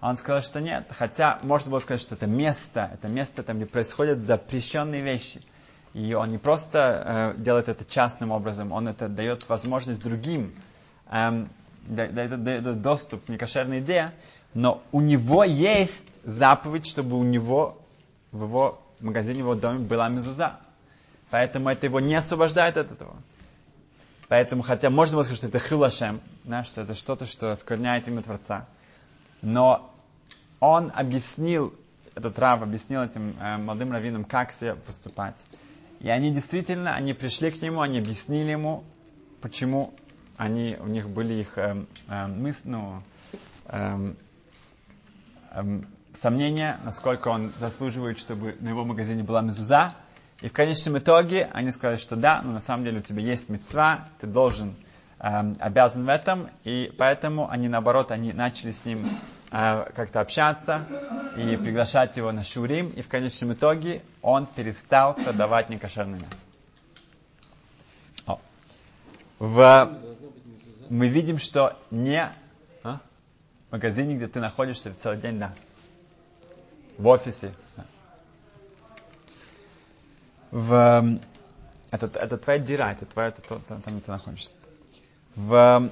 он 0.00 0.16
сказал, 0.16 0.42
что 0.42 0.60
нет. 0.60 0.86
Хотя 0.90 1.38
можно 1.42 1.70
было 1.70 1.80
сказать, 1.80 2.00
что 2.00 2.14
это 2.14 2.26
место, 2.26 2.90
это 2.94 3.08
место, 3.08 3.42
там, 3.42 3.56
где 3.56 3.66
происходят 3.66 4.20
запрещенные 4.20 5.02
вещи. 5.02 5.42
И 5.92 6.14
он 6.14 6.28
не 6.28 6.38
просто 6.38 7.34
э, 7.36 7.40
делает 7.40 7.68
это 7.68 7.84
частным 7.84 8.30
образом, 8.30 8.72
он 8.72 8.88
это 8.88 9.08
дает 9.08 9.48
возможность 9.48 10.02
другим 10.02 10.54
эм, 11.10 11.50
дает, 11.86 12.42
дает 12.42 12.82
доступ 12.82 13.24
к 13.24 13.28
некошерной 13.28 13.80
идее, 13.80 14.12
но 14.54 14.82
у 14.92 15.00
него 15.00 15.44
есть 15.44 16.06
заповедь, 16.24 16.86
чтобы 16.86 17.18
у 17.18 17.22
него 17.22 17.78
в 18.32 18.44
его 18.44 18.80
магазине, 19.00 19.42
в 19.42 19.46
его 19.46 19.54
доме 19.54 19.80
была 19.80 20.08
мезуза. 20.08 20.56
Поэтому 21.30 21.68
это 21.68 21.86
его 21.86 22.00
не 22.00 22.14
освобождает 22.14 22.76
от 22.76 22.92
этого. 22.92 23.16
Поэтому, 24.28 24.62
хотя 24.62 24.90
можно 24.90 25.16
было 25.16 25.22
сказать, 25.24 25.38
что 25.38 25.48
это 25.48 25.58
хилашем, 25.58 26.20
да, 26.44 26.64
что 26.64 26.82
это 26.82 26.94
что-то, 26.94 27.26
что 27.26 27.50
оскверняет 27.50 28.06
имя 28.06 28.22
Творца. 28.22 28.66
Но 29.42 29.92
он 30.60 30.92
объяснил, 30.94 31.74
этот 32.14 32.38
Рав 32.38 32.62
объяснил 32.62 33.02
этим 33.02 33.36
э, 33.40 33.56
молодым 33.56 33.92
раввинам, 33.92 34.24
как 34.24 34.52
себе 34.52 34.74
поступать. 34.74 35.36
И 36.00 36.08
они 36.08 36.30
действительно, 36.30 36.94
они 36.94 37.12
пришли 37.12 37.50
к 37.50 37.60
нему, 37.60 37.80
они 37.80 37.98
объяснили 37.98 38.50
ему, 38.50 38.84
почему 39.40 39.92
они, 40.40 40.78
у 40.80 40.86
них 40.86 41.06
были 41.06 41.34
их 41.34 41.58
эм, 41.58 41.86
эм, 42.08 42.42
мыс, 42.42 42.62
ну, 42.64 43.02
эм, 43.66 44.16
эм, 45.52 45.86
сомнения, 46.14 46.78
насколько 46.82 47.28
он 47.28 47.52
заслуживает, 47.60 48.18
чтобы 48.18 48.56
на 48.60 48.70
его 48.70 48.86
магазине 48.86 49.22
была 49.22 49.42
мезуза. 49.42 49.92
И 50.40 50.48
в 50.48 50.52
конечном 50.54 50.96
итоге 50.96 51.50
они 51.52 51.70
сказали, 51.70 51.98
что 51.98 52.16
да, 52.16 52.40
но 52.42 52.52
на 52.52 52.60
самом 52.60 52.84
деле 52.84 53.00
у 53.00 53.02
тебя 53.02 53.20
есть 53.20 53.50
мецва, 53.50 54.08
ты 54.18 54.26
должен, 54.26 54.76
эм, 55.18 55.58
обязан 55.60 56.06
в 56.06 56.08
этом. 56.08 56.48
И 56.64 56.90
поэтому 56.96 57.50
они, 57.50 57.68
наоборот, 57.68 58.10
они 58.10 58.32
начали 58.32 58.70
с 58.70 58.86
ним 58.86 59.06
э, 59.52 59.90
как-то 59.94 60.22
общаться 60.22 60.86
и 61.36 61.58
приглашать 61.58 62.16
его 62.16 62.32
на 62.32 62.44
шурим. 62.44 62.88
И 62.88 63.02
в 63.02 63.08
конечном 63.08 63.52
итоге 63.52 64.00
он 64.22 64.46
перестал 64.46 65.12
продавать 65.12 65.68
некошерное 65.68 66.18
мясо. 66.18 66.46
В 69.38 70.09
мы 70.90 71.08
видим, 71.08 71.38
что 71.38 71.78
не 71.90 72.30
а? 72.82 73.00
в 73.68 73.72
магазине, 73.72 74.16
где 74.16 74.26
ты 74.26 74.40
находишься 74.40 74.92
целый 74.94 75.18
день, 75.18 75.38
да. 75.38 75.54
В 76.98 77.06
офисе. 77.06 77.54
Да. 77.76 77.86
В, 80.50 81.18
это, 81.92 82.06
это 82.18 82.36
твоя 82.36 82.58
дира, 82.58 82.90
это 82.90 83.06
твоя, 83.06 83.28
это, 83.28 83.40
то, 83.40 83.60
там, 83.68 83.80
где 83.86 84.00
ты 84.00 84.10
находишься. 84.10 84.56
В, 85.36 85.90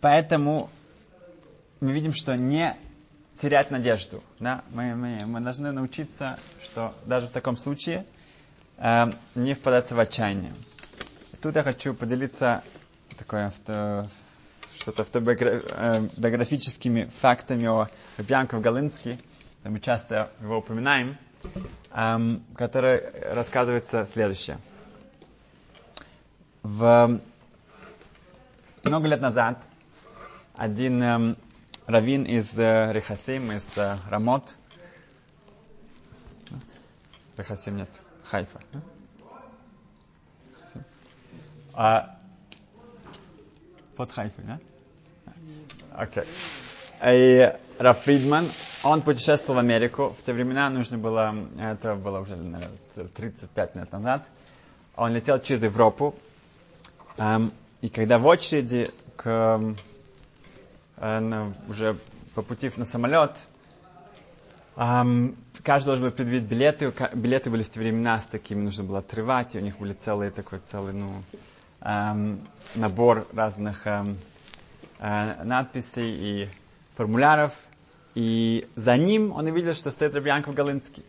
поэтому 0.00 0.70
мы 1.80 1.92
видим, 1.92 2.14
что 2.14 2.34
не 2.34 2.74
терять 3.40 3.70
надежду. 3.70 4.22
Да? 4.40 4.64
Мы, 4.70 4.94
мы, 4.94 5.18
мы 5.26 5.40
должны 5.40 5.70
научиться, 5.70 6.38
что 6.64 6.94
даже 7.04 7.28
в 7.28 7.30
таком 7.30 7.58
случае 7.58 8.06
э, 8.78 9.12
не 9.34 9.52
впадать 9.52 9.92
в 9.92 10.00
отчаяние. 10.00 10.54
Тут 11.42 11.56
я 11.56 11.62
хочу 11.62 11.92
поделиться 11.92 12.64
такое 13.22 13.46
авто, 13.46 14.08
что-то 14.80 15.02
автобиографическими 15.02 17.08
фактами 17.20 17.68
о 17.68 17.88
Рубьянков 18.18 18.60
Галинске, 18.60 19.16
мы 19.62 19.78
часто 19.78 20.32
его 20.40 20.58
упоминаем, 20.58 21.16
эм, 21.92 22.42
который 22.56 23.00
рассказывается 23.32 24.04
следующее. 24.06 24.58
В 26.64 27.20
много 28.82 29.06
лет 29.06 29.20
назад 29.20 29.62
один 30.56 31.00
эм, 31.00 31.36
раввин 31.86 32.24
из 32.24 32.58
э, 32.58 32.90
Рехасим, 32.92 33.52
из 33.52 33.78
э, 33.78 33.98
Рамот, 34.10 34.56
Рехасим 37.36 37.76
нет, 37.76 37.88
Хайфа, 38.24 38.60
да? 38.72 38.80
Под 43.96 44.10
Хайфой, 44.12 44.44
да? 44.44 44.58
Окей. 45.94 46.22
Okay. 46.22 46.26
И 47.04 47.52
Раф 47.78 48.02
Фридман, 48.04 48.48
он 48.84 49.02
путешествовал 49.02 49.56
в 49.56 49.58
Америку. 49.64 50.14
В 50.18 50.24
те 50.24 50.32
времена 50.32 50.70
нужно 50.70 50.98
было, 50.98 51.34
это 51.60 51.96
было 51.96 52.20
уже, 52.20 52.36
наверное, 52.36 52.78
35 53.16 53.76
лет 53.76 53.92
назад. 53.92 54.24
Он 54.94 55.12
летел 55.12 55.40
через 55.40 55.64
Европу. 55.64 56.14
И 57.80 57.88
когда 57.88 58.18
в 58.18 58.26
очереди 58.26 58.88
к, 59.16 59.74
уже 61.68 61.98
по 62.36 62.42
пути 62.42 62.70
на 62.76 62.84
самолет, 62.84 63.36
эм, 64.76 65.36
каждый 65.64 65.86
должен 65.86 66.04
был 66.04 66.12
предъявить 66.12 66.44
билеты. 66.44 66.92
Билеты 67.14 67.50
были 67.50 67.64
в 67.64 67.68
те 67.68 67.80
времена 67.80 68.20
с 68.20 68.26
такими, 68.26 68.60
нужно 68.62 68.84
было 68.84 69.00
отрывать, 69.00 69.56
и 69.56 69.58
у 69.58 69.60
них 69.60 69.78
были 69.78 69.92
целые 69.94 70.30
такой 70.30 70.60
целый, 70.60 70.92
ну, 70.92 71.22
эм, 71.84 72.40
набор 72.74 73.26
разных 73.32 73.86
эм, 73.86 74.18
э, 74.98 75.42
надписей 75.44 76.14
и 76.44 76.48
формуляров. 76.96 77.54
И 78.14 78.68
за 78.76 78.96
ним 78.96 79.32
он 79.32 79.46
увидел, 79.46 79.74
что 79.74 79.90
стоит 79.90 80.14
Рабьянков 80.14 80.54
Галинский. 80.54 81.04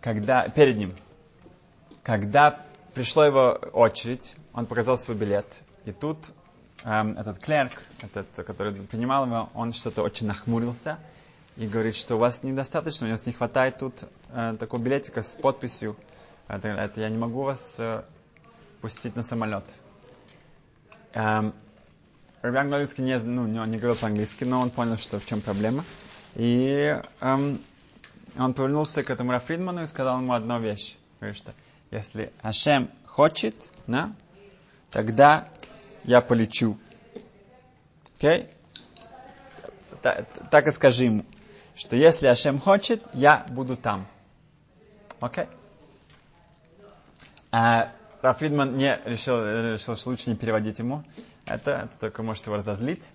Когда, 0.00 0.48
перед 0.48 0.76
ним. 0.76 0.94
Когда 2.02 2.60
пришла 2.94 3.26
его 3.26 3.52
очередь, 3.72 4.36
он 4.52 4.66
показал 4.66 4.98
свой 4.98 5.16
билет. 5.16 5.62
И 5.84 5.92
тут 5.92 6.18
эм, 6.84 7.16
этот 7.18 7.38
клерк, 7.38 7.82
этот, 8.02 8.28
который 8.46 8.74
принимал 8.74 9.26
его, 9.26 9.50
он 9.54 9.72
что-то 9.72 10.02
очень 10.02 10.26
нахмурился 10.26 10.98
и 11.56 11.66
говорит, 11.66 11.96
что 11.96 12.16
у 12.16 12.18
вас 12.18 12.42
недостаточно, 12.42 13.06
у 13.06 13.10
нас 13.10 13.26
не 13.26 13.32
хватает 13.32 13.78
тут 13.78 14.04
э, 14.30 14.56
такого 14.58 14.80
билетика 14.80 15.22
с 15.22 15.34
подписью. 15.36 15.96
Это, 16.48 16.68
это 16.68 17.00
я 17.00 17.08
не 17.08 17.18
могу 17.18 17.42
вас 17.42 17.76
э, 17.78 18.02
пустить 18.82 19.14
на 19.14 19.22
самолет. 19.22 19.64
Эм, 21.14 21.54
Рабиан 22.42 22.68
Главицкий 22.68 23.04
не, 23.04 23.16
ну, 23.16 23.46
не 23.46 23.78
говорил 23.78 23.96
по-английски, 23.96 24.42
но 24.42 24.60
он 24.60 24.70
понял, 24.70 24.98
что 24.98 25.20
в 25.20 25.24
чем 25.24 25.40
проблема. 25.40 25.84
И 26.34 27.00
эм, 27.20 27.62
он 28.36 28.54
повернулся 28.54 29.04
к 29.04 29.10
этому 29.10 29.30
Рафридману 29.30 29.84
и 29.84 29.86
сказал 29.86 30.18
ему 30.18 30.32
одну 30.32 30.58
вещь. 30.58 30.96
Говорит, 31.20 31.38
что 31.38 31.54
если 31.92 32.32
Ашем 32.42 32.90
хочет, 33.06 33.70
да, 33.86 34.12
тогда 34.90 35.48
я 36.02 36.20
полечу. 36.20 36.76
Окей? 38.18 38.48
Okay? 40.02 40.26
Так 40.50 40.66
и 40.66 40.72
скажи 40.72 41.04
ему, 41.04 41.24
что 41.76 41.94
если 41.94 42.26
Ашем 42.26 42.58
хочет, 42.58 43.04
я 43.14 43.46
буду 43.50 43.76
там. 43.76 44.08
Окей? 45.20 45.44
Okay? 45.44 45.48
А 47.52 47.92
Рафридман 48.22 48.76
не 48.76 49.00
решил, 49.04 49.44
решил, 49.44 49.96
что 49.96 50.10
лучше 50.10 50.30
не 50.30 50.36
переводить 50.36 50.78
ему. 50.78 51.02
Это, 51.44 51.72
это 51.72 51.90
только 51.98 52.22
может 52.22 52.46
его 52.46 52.56
разозлить. 52.56 53.10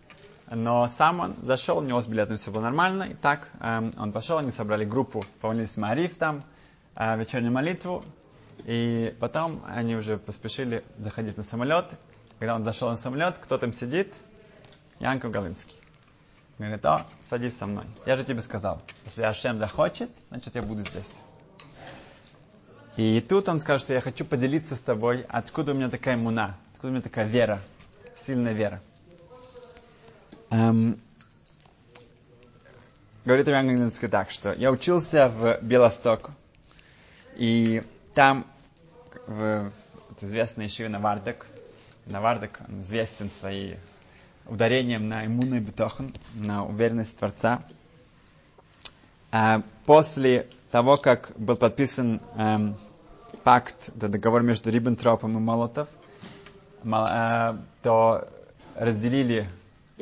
Но 0.52 0.88
сам 0.90 1.22
он 1.22 1.36
зашел, 1.42 1.78
у 1.78 1.82
него 1.82 2.02
с 2.02 2.08
билетом 2.08 2.36
все 2.36 2.52
было 2.52 2.62
нормально. 2.62 3.04
И 3.04 3.14
так 3.14 3.50
эм, 3.62 3.94
он 3.98 4.12
пошел, 4.12 4.38
они 4.38 4.52
собрали 4.52 4.84
группу, 4.84 5.24
помолились 5.40 5.78
Мариф 5.78 6.18
там, 6.18 6.44
э, 6.96 7.18
вечернюю 7.18 7.54
молитву. 7.54 8.04
И 8.66 9.16
потом 9.20 9.64
они 9.68 9.96
уже 9.96 10.18
поспешили 10.18 10.84
заходить 10.98 11.38
на 11.38 11.44
самолет. 11.44 11.86
Когда 12.40 12.56
он 12.56 12.66
зашел 12.66 12.90
на 12.90 12.98
самолет, 12.98 13.36
кто 13.40 13.58
там 13.58 13.72
сидит? 13.72 14.14
Янков 15.00 15.32
Галинский. 15.32 15.78
Говорит, 16.58 16.86
о, 16.86 17.06
садись 17.30 17.58
со 17.58 17.66
мной. 17.66 17.86
Я 18.06 18.18
же 18.18 18.26
тебе 18.26 18.42
сказал, 18.42 18.82
если 19.06 19.22
Ашем 19.22 19.60
захочет, 19.60 20.10
значит 20.30 20.56
я 20.56 20.64
буду 20.64 20.82
здесь. 20.82 21.14
И 22.98 23.22
тут 23.22 23.48
он 23.48 23.60
скажет, 23.60 23.84
что 23.84 23.94
я 23.94 24.02
хочу 24.02 24.26
поделиться 24.26 24.76
с 24.76 24.80
тобой, 24.80 25.24
откуда 25.30 25.72
у 25.72 25.76
меня 25.76 25.88
такая 25.88 26.18
муна, 26.18 26.58
откуда 26.72 26.88
у 26.88 26.92
меня 26.94 27.04
такая 27.04 27.28
вера, 27.28 27.62
сильная 28.18 28.54
вера. 28.54 28.82
Эм, 30.50 31.00
говорит 33.24 33.48
Иван 33.48 33.92
так, 33.92 34.32
что 34.32 34.52
я 34.54 34.72
учился 34.72 35.30
в 35.30 35.60
Белосток, 35.62 36.32
и 37.36 37.84
там 38.16 38.48
в 39.28 39.72
вот, 40.10 40.24
известной 40.24 40.66
Ишиве 40.66 40.90
Навардак, 40.90 41.46
Навардак 42.08 42.62
он 42.68 42.82
известен 42.82 43.30
своим 43.30 43.78
ударением 44.48 45.08
на 45.08 45.24
иммунный 45.24 45.60
бетохан, 45.60 46.16
на 46.34 46.66
уверенность 46.66 47.20
Творца. 47.20 47.62
А 49.32 49.62
после 49.86 50.48
того, 50.72 50.98
как 50.98 51.34
был 51.38 51.58
подписан 51.58 52.22
эм, 52.36 52.76
пакт, 53.48 53.92
это 53.96 54.10
договор 54.10 54.44
между 54.44 54.70
Риббентропом 54.70 55.38
и 55.38 55.40
Молотов, 55.40 55.88
э, 56.84 57.58
то 57.82 58.28
разделили 58.76 59.48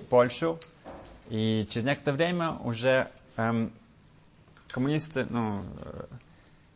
Польшу, 0.09 0.57
и 1.29 1.67
через 1.69 1.85
некоторое 1.85 2.17
время 2.17 2.53
уже 2.63 3.07
эм, 3.37 3.71
коммунисты, 4.69 5.27
ну, 5.29 5.63
э, 5.77 6.05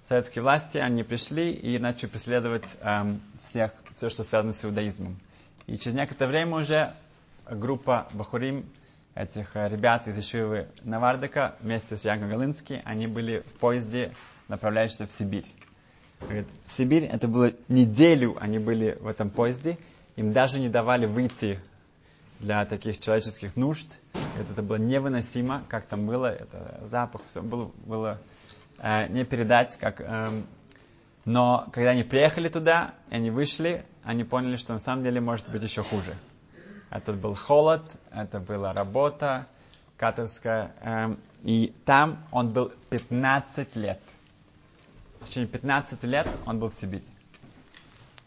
советские 0.05 0.43
власти, 0.43 0.77
они 0.77 1.01
пришли 1.01 1.51
и 1.51 1.79
начали 1.79 2.08
преследовать 2.08 2.77
эм, 2.82 3.19
всех, 3.43 3.73
все, 3.95 4.12
что 4.12 4.23
связано 4.23 4.53
с 4.53 4.63
иудаизмом. 4.63 5.19
И 5.65 5.75
через 5.75 5.97
некоторое 5.97 6.29
время 6.29 6.58
уже 6.58 6.93
группа 7.49 8.08
Бахурим, 8.13 8.63
этих 9.15 9.55
э, 9.55 9.69
ребят 9.69 10.08
из 10.08 10.19
Ишивы 10.19 10.67
Навардыка, 10.84 11.55
вместе 11.62 11.97
с 11.97 12.05
Ягом 12.05 12.29
Галински, 12.29 12.84
они 12.86 13.08
были 13.08 13.39
в 13.39 13.53
поезде, 13.53 14.13
направляющемся 14.47 15.08
в 15.08 15.12
Сибирь. 15.12 15.47
Говорит, 16.21 16.47
в 16.65 16.71
Сибирь 16.71 17.05
это 17.05 17.27
было 17.27 17.53
неделю 17.69 18.38
они 18.39 18.60
были 18.60 18.97
в 18.99 19.08
этом 19.08 19.29
поезде, 19.29 19.77
им 20.15 20.34
даже 20.34 20.60
не 20.60 20.69
давали 20.69 21.05
выйти 21.05 21.60
для 22.39 22.65
таких 22.65 22.99
человеческих 22.99 23.55
нужд. 23.55 23.99
Это, 24.39 24.53
это 24.53 24.62
было 24.62 24.75
невыносимо, 24.77 25.63
как 25.67 25.86
там 25.86 26.05
было, 26.05 26.27
это 26.27 26.82
запах, 26.86 27.21
все 27.27 27.41
было, 27.41 27.71
было 27.86 28.19
э, 28.79 29.08
не 29.08 29.23
передать, 29.25 29.77
как... 29.77 30.01
Э, 30.01 30.41
но 31.25 31.67
когда 31.73 31.91
они 31.91 32.03
приехали 32.03 32.49
туда, 32.49 32.93
они 33.10 33.29
вышли, 33.29 33.84
они 34.03 34.23
поняли, 34.23 34.55
что 34.55 34.73
на 34.73 34.79
самом 34.79 35.03
деле 35.03 35.21
может 35.21 35.49
быть 35.49 35.62
еще 35.63 35.84
хуже. 35.84 36.15
Это 36.89 37.13
был 37.13 37.36
холод, 37.36 37.84
это 38.12 38.39
была 38.39 38.73
работа 38.73 39.47
каторская, 39.97 40.73
э, 40.82 41.15
и 41.43 41.73
там 41.86 42.25
он 42.32 42.51
был 42.51 42.71
15 42.89 43.75
лет– 43.75 43.99
в 45.21 45.27
течение 45.27 45.47
15 45.47 46.03
лет 46.03 46.27
он 46.45 46.60
был 46.60 46.69
в 46.69 46.73
Сибири. 46.73 47.03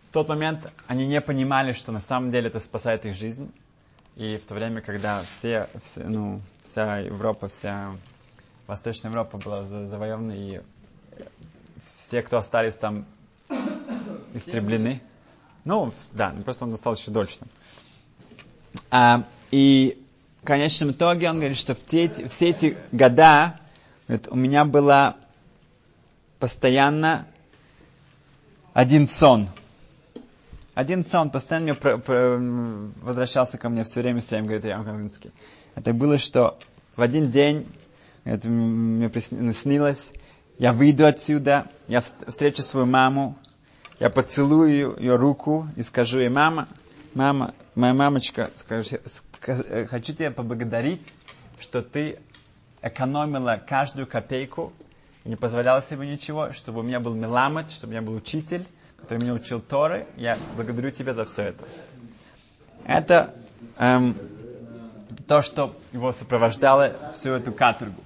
В 0.08 0.12
тот 0.12 0.28
момент 0.28 0.70
они 0.86 1.06
не 1.06 1.20
понимали, 1.20 1.72
что 1.72 1.90
на 1.92 2.00
самом 2.00 2.30
деле 2.30 2.48
это 2.48 2.60
спасает 2.60 3.06
их 3.06 3.14
жизнь. 3.14 3.50
И 4.16 4.36
в 4.36 4.44
то 4.44 4.54
время, 4.54 4.82
когда 4.82 5.22
все, 5.22 5.68
все 5.82 6.04
ну, 6.04 6.42
вся 6.64 6.98
Европа, 6.98 7.48
вся 7.48 7.92
Восточная 8.66 9.10
Европа 9.10 9.38
была 9.38 9.64
завоевана, 9.64 10.32
и 10.32 10.60
все, 11.86 12.20
кто 12.22 12.36
остались 12.36 12.76
там, 12.76 13.06
истреблены. 14.34 15.00
Ну, 15.64 15.92
да, 16.12 16.34
просто 16.44 16.64
он 16.66 16.74
остался 16.74 17.02
еще 17.02 17.10
дольше. 17.10 17.38
А, 18.90 19.24
и 19.50 20.02
в 20.42 20.44
конечном 20.46 20.90
итоге 20.90 21.30
он 21.30 21.36
говорит, 21.36 21.56
что 21.56 21.74
в 21.74 21.84
те, 21.84 22.08
все 22.28 22.50
эти 22.50 22.76
года 22.90 23.60
говорит, 24.08 24.28
у 24.28 24.36
меня 24.36 24.64
была 24.64 25.16
постоянно 26.42 27.24
один 28.72 29.06
сон. 29.06 29.48
Один 30.74 31.04
сон 31.04 31.30
постоянно 31.30 31.76
про, 31.76 31.98
про, 31.98 32.36
возвращался 33.00 33.58
ко 33.58 33.68
мне 33.68 33.84
все 33.84 34.00
время, 34.00 34.20
все 34.20 34.30
время, 34.30 34.46
говорит 34.46 34.66
Иоанн 34.66 34.84
Каминский. 34.84 35.30
Это 35.76 35.92
было, 35.92 36.18
что 36.18 36.58
в 36.96 37.00
один 37.00 37.30
день, 37.30 37.68
это 38.24 38.48
мне 38.48 39.08
снилось, 39.52 40.12
я 40.58 40.72
выйду 40.72 41.06
отсюда, 41.06 41.68
я 41.86 42.00
встречу 42.00 42.62
свою 42.62 42.86
маму, 42.86 43.38
я 44.00 44.10
поцелую 44.10 44.96
ее 44.98 45.14
руку 45.14 45.68
и 45.76 45.84
скажу 45.84 46.18
ей, 46.18 46.28
мама, 46.28 46.66
мама, 47.14 47.54
моя 47.76 47.94
мамочка, 47.94 48.50
скажу, 48.56 48.96
хочу 49.38 50.12
тебя 50.12 50.32
поблагодарить, 50.32 51.06
что 51.60 51.82
ты 51.82 52.18
экономила 52.82 53.62
каждую 53.64 54.08
копейку 54.08 54.72
не 55.24 55.36
позволял 55.36 55.80
себе 55.82 56.06
ничего, 56.06 56.52
чтобы 56.52 56.80
у 56.80 56.82
меня 56.82 57.00
был 57.00 57.14
меламет, 57.14 57.70
чтобы 57.70 57.90
у 57.90 57.94
меня 57.96 58.02
был 58.02 58.14
учитель, 58.14 58.66
который 58.96 59.18
меня 59.18 59.34
учил 59.34 59.60
Торы. 59.60 60.06
Я 60.16 60.36
благодарю 60.56 60.90
тебя 60.90 61.12
за 61.12 61.24
все 61.24 61.42
это. 61.44 61.64
Это 62.84 63.34
эм, 63.78 64.16
то, 65.28 65.42
что 65.42 65.74
его 65.92 66.12
сопровождало 66.12 66.92
всю 67.12 67.30
эту 67.32 67.52
каторгу. 67.52 68.00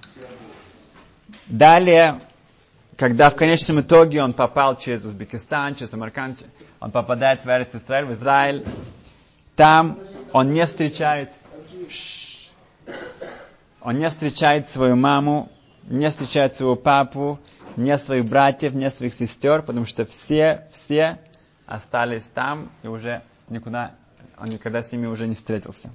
Далее, 1.47 2.19
когда 2.97 3.29
в 3.29 3.35
конечном 3.35 3.81
итоге 3.81 4.21
он 4.21 4.33
попал 4.33 4.75
через 4.77 5.05
Узбекистан, 5.05 5.75
через 5.75 5.93
Амаркан, 5.93 6.35
он 6.79 6.91
попадает 6.91 7.43
в 7.43 7.47
Эрец 7.49 7.73
в 7.73 8.11
Израиль, 8.13 8.65
там 9.55 9.97
он 10.33 10.53
не 10.53 10.65
встречает, 10.65 11.31
он 13.81 13.97
не 13.97 14.09
встречает 14.09 14.69
свою 14.69 14.95
маму, 14.95 15.51
не 15.87 16.09
встречает 16.09 16.53
своего 16.53 16.75
папу, 16.75 17.39
не 17.75 17.97
своих 17.97 18.25
братьев, 18.25 18.73
не 18.73 18.89
своих 18.89 19.13
сестер, 19.13 19.61
потому 19.61 19.85
что 19.85 20.05
все, 20.05 20.67
все 20.71 21.19
остались 21.65 22.25
там 22.25 22.71
и 22.83 22.87
уже 22.87 23.21
никуда 23.49 23.93
он 24.39 24.49
никогда 24.49 24.81
с 24.81 24.91
ними 24.91 25.07
уже 25.07 25.27
не 25.27 25.35
встретился. 25.35 25.91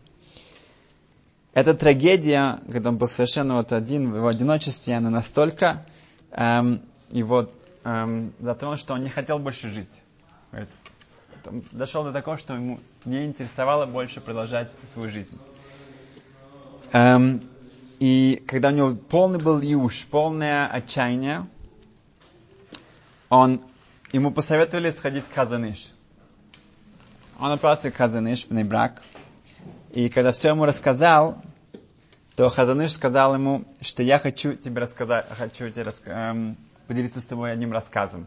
Эта 1.54 1.74
трагедия, 1.74 2.60
когда 2.70 2.90
он 2.90 2.96
был 2.96 3.08
совершенно 3.08 3.56
вот 3.56 3.72
один, 3.72 4.10
в 4.10 4.16
его 4.16 4.26
одиночестве, 4.26 4.96
она 4.96 5.10
настолько 5.10 5.84
эм, 6.30 6.82
его 7.10 7.50
эм, 7.84 8.32
затронула, 8.40 8.78
что 8.78 8.94
он 8.94 9.02
не 9.02 9.10
хотел 9.10 9.38
больше 9.38 9.68
жить. 9.68 10.02
Говорит, 10.50 10.70
дошел 11.72 12.04
до 12.04 12.12
такого, 12.12 12.38
что 12.38 12.54
ему 12.54 12.80
не 13.04 13.26
интересовало 13.26 13.86
больше 13.86 14.20
продолжать 14.20 14.70
свою 14.92 15.10
жизнь. 15.10 15.38
Эм, 16.92 17.42
и 18.02 18.42
когда 18.48 18.70
у 18.70 18.72
него 18.72 18.96
полный 18.96 19.38
был 19.38 19.60
юж, 19.60 20.08
полное 20.10 20.66
отчаяние, 20.66 21.46
он, 23.28 23.60
ему 24.10 24.32
посоветовали 24.32 24.90
сходить 24.90 25.22
в 25.22 25.32
Казаныш. 25.32 25.92
Он 27.38 27.52
отправился 27.52 27.92
в 27.92 27.94
Казаныш, 27.94 28.46
в 28.46 28.64
брак. 28.64 29.02
И 29.92 30.08
когда 30.08 30.32
все 30.32 30.48
ему 30.48 30.64
рассказал, 30.64 31.40
то 32.34 32.48
Хазаныш 32.48 32.90
сказал 32.90 33.34
ему, 33.34 33.66
что 33.80 34.02
я 34.02 34.18
хочу 34.18 34.54
тебе 34.54 34.80
рассказать, 34.80 35.26
хочу 35.30 35.70
тебе 35.70 35.84
раска- 35.84 36.30
эм, 36.30 36.56
поделиться 36.88 37.20
с 37.20 37.24
тобой 37.24 37.52
одним 37.52 37.70
рассказом. 37.70 38.26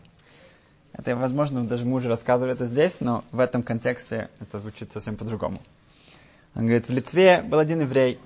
Это, 0.94 1.18
возможно, 1.18 1.66
даже 1.66 1.84
мы 1.86 1.96
уже 1.96 2.08
рассказывали 2.08 2.54
это 2.54 2.64
здесь, 2.66 3.02
но 3.02 3.26
в 3.34 3.42
этом 3.42 3.62
контексте 3.62 4.30
это 4.40 4.58
звучит 4.60 4.90
совсем 4.92 5.18
по-другому. 5.18 5.62
Он 6.56 6.62
говорит, 6.62 6.88
в 6.88 6.94
Литве 6.94 7.42
был 7.42 7.60
один 7.60 7.82
еврей, 7.82 8.22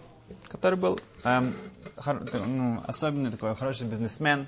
который 0.47 0.75
был 0.77 0.99
эм, 1.23 1.53
хор- 1.95 2.21
ну, 2.47 2.83
особенный 2.87 3.31
такой, 3.31 3.55
хороший 3.55 3.87
бизнесмен. 3.87 4.47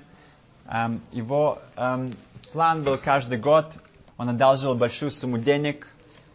Эм, 0.66 1.00
его 1.12 1.58
эм, 1.76 2.12
план 2.52 2.82
был 2.82 2.98
каждый 2.98 3.38
год, 3.38 3.76
он 4.16 4.28
одалживал 4.28 4.74
большую 4.74 5.10
сумму 5.10 5.38
денег, 5.38 5.88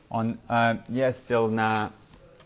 он 0.09 0.37
э, 0.47 0.77
ездил 0.87 1.49
на 1.49 1.91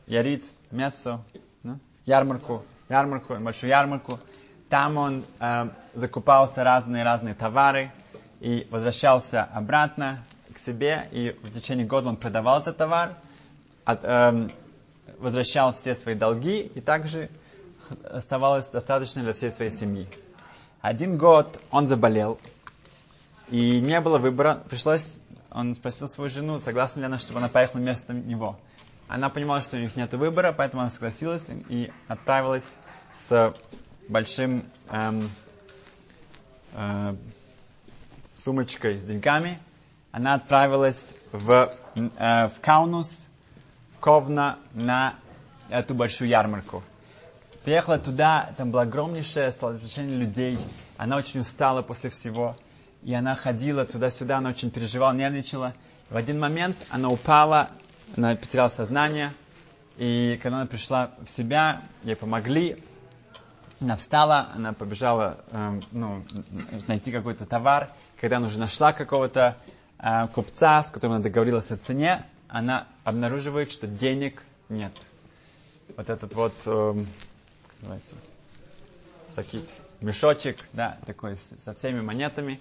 Ярит, 0.07 0.45
мясо, 0.71 1.21
ну, 1.63 1.79
ярмарку, 2.05 2.65
ярмарку, 2.89 3.35
большую 3.35 3.69
ярмарку. 3.69 4.19
Там 4.69 4.97
он 4.97 5.23
э, 5.39 5.69
закупался 5.93 6.63
разные-разные 6.63 7.33
товары 7.33 7.91
и 8.39 8.67
возвращался 8.71 9.43
обратно 9.43 10.23
к 10.53 10.59
себе. 10.59 11.07
И 11.11 11.35
в 11.43 11.51
течение 11.53 11.85
года 11.85 12.09
он 12.09 12.17
продавал 12.17 12.59
этот 12.61 12.77
товар, 12.77 13.15
от, 13.85 13.99
э, 14.03 14.47
возвращал 15.21 15.73
все 15.73 15.95
свои 15.95 16.15
долги 16.15 16.60
и 16.60 16.81
также 16.81 17.29
оставалось 18.03 18.67
достаточно 18.67 19.23
для 19.23 19.34
всей 19.34 19.51
своей 19.51 19.71
семьи. 19.71 20.07
Один 20.81 21.17
год 21.17 21.60
он 21.69 21.88
заболел, 21.88 22.39
и 23.49 23.79
не 23.81 23.99
было 23.99 24.17
выбора. 24.17 24.63
Пришлось, 24.69 25.19
он 25.51 25.75
спросил 25.75 26.07
свою 26.07 26.29
жену, 26.29 26.57
согласна 26.57 27.01
ли 27.01 27.05
она, 27.05 27.19
чтобы 27.19 27.39
она 27.39 27.49
поехала 27.49 27.81
вместо 27.81 28.13
него. 28.13 28.60
Она 29.07 29.29
понимала, 29.29 29.62
что 29.62 29.77
у 29.77 29.79
них 29.79 29.95
нет 29.95 30.13
выбора, 30.13 30.53
поэтому 30.53 30.81
она 30.81 30.89
согласилась 30.89 31.49
и 31.69 31.91
отправилась 32.07 32.77
с 33.13 33.53
большим 34.07 34.65
эм, 34.89 35.29
э, 36.73 37.15
сумочкой 38.34 38.99
с 38.99 39.03
деньгами. 39.03 39.60
Она 40.12 40.34
отправилась 40.36 41.13
в, 41.31 41.73
э, 41.95 42.47
в 42.47 42.53
Каунус, 42.62 43.29
Ковна, 44.01 44.57
на 44.73 45.13
эту 45.69 45.93
большую 45.93 46.27
ярмарку. 46.27 46.83
Приехала 47.63 47.99
туда, 47.99 48.51
там 48.57 48.71
было 48.71 48.81
огромнейшее 48.81 49.51
столкновение 49.51 50.17
людей. 50.17 50.59
Она 50.97 51.17
очень 51.17 51.41
устала 51.41 51.83
после 51.83 52.09
всего. 52.09 52.57
И 53.03 53.13
она 53.13 53.35
ходила 53.35 53.85
туда-сюда, 53.85 54.37
она 54.37 54.49
очень 54.49 54.71
переживала, 54.71 55.13
нервничала. 55.13 55.73
В 56.09 56.17
один 56.17 56.39
момент 56.39 56.87
она 56.89 57.09
упала, 57.09 57.69
она 58.17 58.35
потеряла 58.35 58.69
сознание. 58.69 59.33
И 59.97 60.39
когда 60.41 60.57
она 60.57 60.65
пришла 60.65 61.11
в 61.23 61.29
себя, 61.29 61.81
ей 62.03 62.15
помогли. 62.15 62.83
Она 63.79 63.97
встала, 63.97 64.49
она 64.55 64.73
побежала 64.73 65.37
э, 65.51 65.79
ну, 65.91 66.23
найти 66.87 67.11
какой-то 67.11 67.45
товар. 67.45 67.89
Когда 68.19 68.37
она 68.37 68.47
уже 68.47 68.57
нашла 68.57 68.93
какого-то 68.93 69.57
э, 69.99 70.27
купца, 70.33 70.81
с 70.81 70.89
которым 70.89 71.17
она 71.17 71.23
договорилась 71.23 71.69
о 71.69 71.77
цене, 71.77 72.25
она 72.51 72.85
обнаруживает, 73.05 73.71
что 73.71 73.87
денег 73.87 74.43
нет. 74.67 74.91
Вот 75.95 76.09
этот 76.09 76.33
вот, 76.33 76.53
э, 76.65 77.05
называется, 77.79 78.17
сакит, 79.29 79.63
мешочек, 80.01 80.57
да, 80.73 80.97
такой 81.05 81.37
со 81.37 81.73
всеми 81.73 82.01
монетами, 82.01 82.59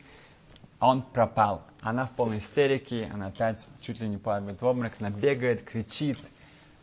он 0.79 1.03
пропал. 1.03 1.63
Она 1.81 2.07
в 2.07 2.13
полной 2.13 2.39
истерике, 2.39 3.11
она 3.13 3.27
опять 3.27 3.67
чуть 3.81 4.01
ли 4.01 4.09
не 4.09 4.17
падает 4.17 4.63
в 4.63 4.67
обморок, 4.67 4.95
она 5.01 5.11
бегает, 5.11 5.63
кричит, 5.63 6.19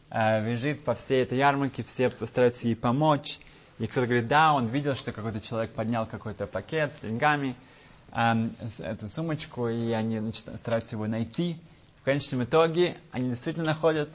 э, 0.10 0.46
бежит 0.46 0.84
по 0.84 0.94
всей 0.94 1.24
этой 1.24 1.38
ярмарке, 1.38 1.84
все 1.84 2.12
стараются 2.12 2.68
ей 2.68 2.76
помочь. 2.76 3.40
И 3.80 3.88
кто-то 3.88 4.08
говорит, 4.08 4.28
да, 4.28 4.54
он 4.54 4.68
видел, 4.68 4.96
что 4.96 5.14
какой-то 5.14 5.40
человек 5.40 5.72
поднял 5.72 6.06
какой-то 6.06 6.46
пакет 6.46 6.94
с 6.98 7.02
деньгами, 7.02 7.56
эм, 8.14 8.54
эту 8.80 9.08
сумочку, 9.08 9.70
и 9.70 9.92
они 9.92 10.20
значит, 10.20 10.50
стараются 10.58 10.96
его 10.96 11.08
найти. 11.08 11.58
Конечном 12.08 12.46
итоге 12.46 12.96
они 13.12 13.28
действительно 13.32 13.66
находят 13.66 14.08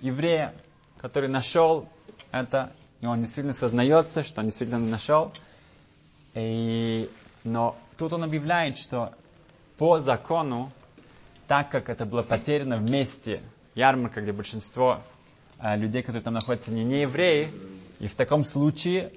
еврея, 0.00 0.52
который 1.00 1.28
нашел 1.28 1.88
это, 2.32 2.72
и 3.00 3.06
он 3.06 3.20
действительно 3.20 3.52
сознается, 3.52 4.24
что 4.24 4.40
он 4.40 4.48
действительно 4.48 4.80
нашел. 4.80 5.30
И, 6.34 7.08
но 7.44 7.76
тут 7.96 8.12
он 8.12 8.24
объявляет, 8.24 8.76
что 8.76 9.12
по 9.76 10.00
закону, 10.00 10.72
так 11.46 11.70
как 11.70 11.88
это 11.90 12.06
было 12.06 12.24
потеряно 12.24 12.76
вместе, 12.76 13.40
ярмарка, 13.76 14.20
где 14.20 14.32
большинство 14.32 15.00
э, 15.60 15.76
людей, 15.76 16.02
которые 16.02 16.24
там 16.24 16.34
находятся, 16.34 16.72
не, 16.72 16.82
не 16.82 17.02
евреи, 17.02 17.52
и 18.00 18.08
в 18.08 18.16
таком 18.16 18.42
случае, 18.44 19.12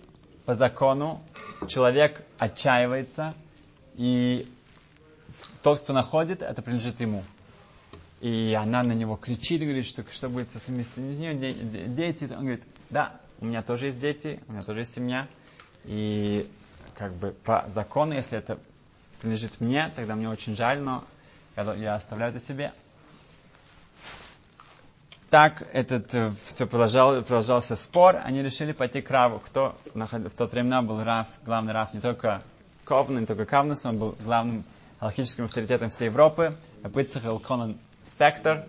по 0.46 0.54
закону, 0.54 1.24
человек 1.68 2.24
отчаивается, 2.38 3.34
и 3.96 4.48
тот, 5.64 5.80
кто 5.80 5.92
находит, 5.94 6.44
это 6.44 6.62
принадлежит 6.62 7.00
ему. 7.00 7.24
И 8.22 8.54
она 8.54 8.84
на 8.84 8.92
него 8.92 9.16
кричит, 9.16 9.62
говорит, 9.62 9.86
что 9.86 10.04
что 10.12 10.30
будет 10.30 10.50
со 10.52 10.60
своими 10.60 10.84
семьей, 10.84 11.34
дети. 11.88 12.26
Он 12.32 12.42
говорит, 12.42 12.64
да, 12.92 13.20
у 13.40 13.46
меня 13.46 13.64
тоже 13.64 13.88
есть 13.88 14.00
дети, 14.00 14.40
у 14.48 14.52
меня 14.52 14.62
тоже 14.62 14.82
есть 14.82 14.94
семья. 14.94 15.28
И 15.86 16.48
как 16.96 17.14
бы 17.14 17.32
по 17.44 17.66
закону, 17.68 18.14
если 18.14 18.38
это 18.38 18.60
принадлежит 19.20 19.60
мне, 19.60 19.92
тогда 19.96 20.16
мне 20.16 20.30
очень 20.30 20.56
жаль, 20.56 20.80
но 20.82 21.04
я 21.56 21.96
оставляю 21.96 22.32
это 22.32 22.40
себе. 22.40 22.72
Так 25.32 25.64
этот 25.72 26.14
э, 26.14 26.34
все 26.46 26.68
продолжал, 26.68 27.22
продолжался 27.22 27.78
спор, 27.78 28.18
они 28.22 28.44
решили 28.44 28.74
пойти 28.74 29.02
к 29.02 29.10
Раву. 29.10 29.40
Кто 29.40 29.78
в 29.96 30.36
тот 30.36 30.52
время 30.52 30.82
был 30.82 31.02
Рав, 31.04 31.26
главный 31.46 31.72
Рав 31.72 31.94
не 31.94 32.02
только 32.02 32.44
Ковна, 32.84 33.20
не 33.20 33.26
только 33.26 33.46
Кавнус, 33.46 33.86
он 33.86 33.98
был 33.98 34.18
главным 34.20 34.66
галактическим 35.00 35.46
авторитетом 35.46 35.90
всей 35.90 36.06
Европы. 36.06 36.58
Абыцах 36.84 37.24
Элконан 37.24 37.78
Спектр. 38.04 38.66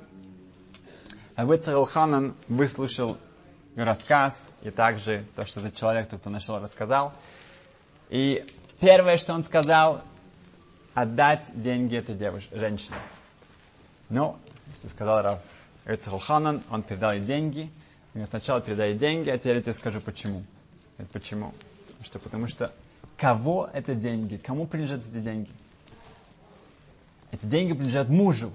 Абыцах 1.35 1.75
Элханан 1.75 2.35
выслушал 2.49 3.17
рассказ 3.75 4.51
и 4.63 4.71
также 4.71 5.25
то, 5.35 5.47
что 5.47 5.61
этот 5.61 5.75
человек, 5.75 6.09
кто 6.09 6.31
нашел, 6.31 6.59
рассказал. 6.59 7.15
И 8.11 8.45
первое, 8.81 9.17
что 9.17 9.33
он 9.33 9.43
сказал, 9.43 10.03
отдать 10.95 11.51
деньги 11.55 11.97
этой 11.97 12.15
девушке, 12.15 12.59
женщине. 12.59 12.97
Ну, 14.11 14.37
если 14.73 14.89
сказал 14.89 15.23
Раф 15.23 15.43
Эцхалханан, 15.87 16.63
он 16.71 16.83
передал 16.83 17.13
ей 17.13 17.21
деньги. 17.21 17.71
Я 18.15 18.27
сначала 18.27 18.61
передаю 18.61 18.97
деньги, 18.99 19.31
а 19.31 19.39
теперь 19.39 19.57
я 19.57 19.63
тебе 19.63 19.73
скажу 19.73 20.01
почему. 20.01 20.45
Это 20.99 21.09
почему? 21.09 21.55
Что, 22.03 22.19
потому 22.19 22.47
что 22.47 22.73
кого 23.17 23.71
это 23.73 23.95
деньги? 23.95 24.37
Кому 24.37 24.67
принадлежат 24.67 25.07
эти 25.07 25.23
деньги? 25.23 25.51
Эти 27.31 27.47
деньги 27.47 27.73
принадлежат 27.73 28.09
мужу. 28.11 28.53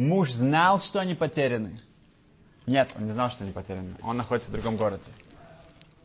Муж 0.00 0.30
знал, 0.30 0.80
что 0.80 0.98
они 1.00 1.14
потеряны. 1.14 1.76
Нет, 2.64 2.88
он 2.96 3.04
не 3.04 3.12
знал, 3.12 3.30
что 3.30 3.44
они 3.44 3.52
потеряны. 3.52 3.94
Он 4.02 4.16
находится 4.16 4.48
в 4.48 4.52
другом 4.54 4.78
городе. 4.78 5.02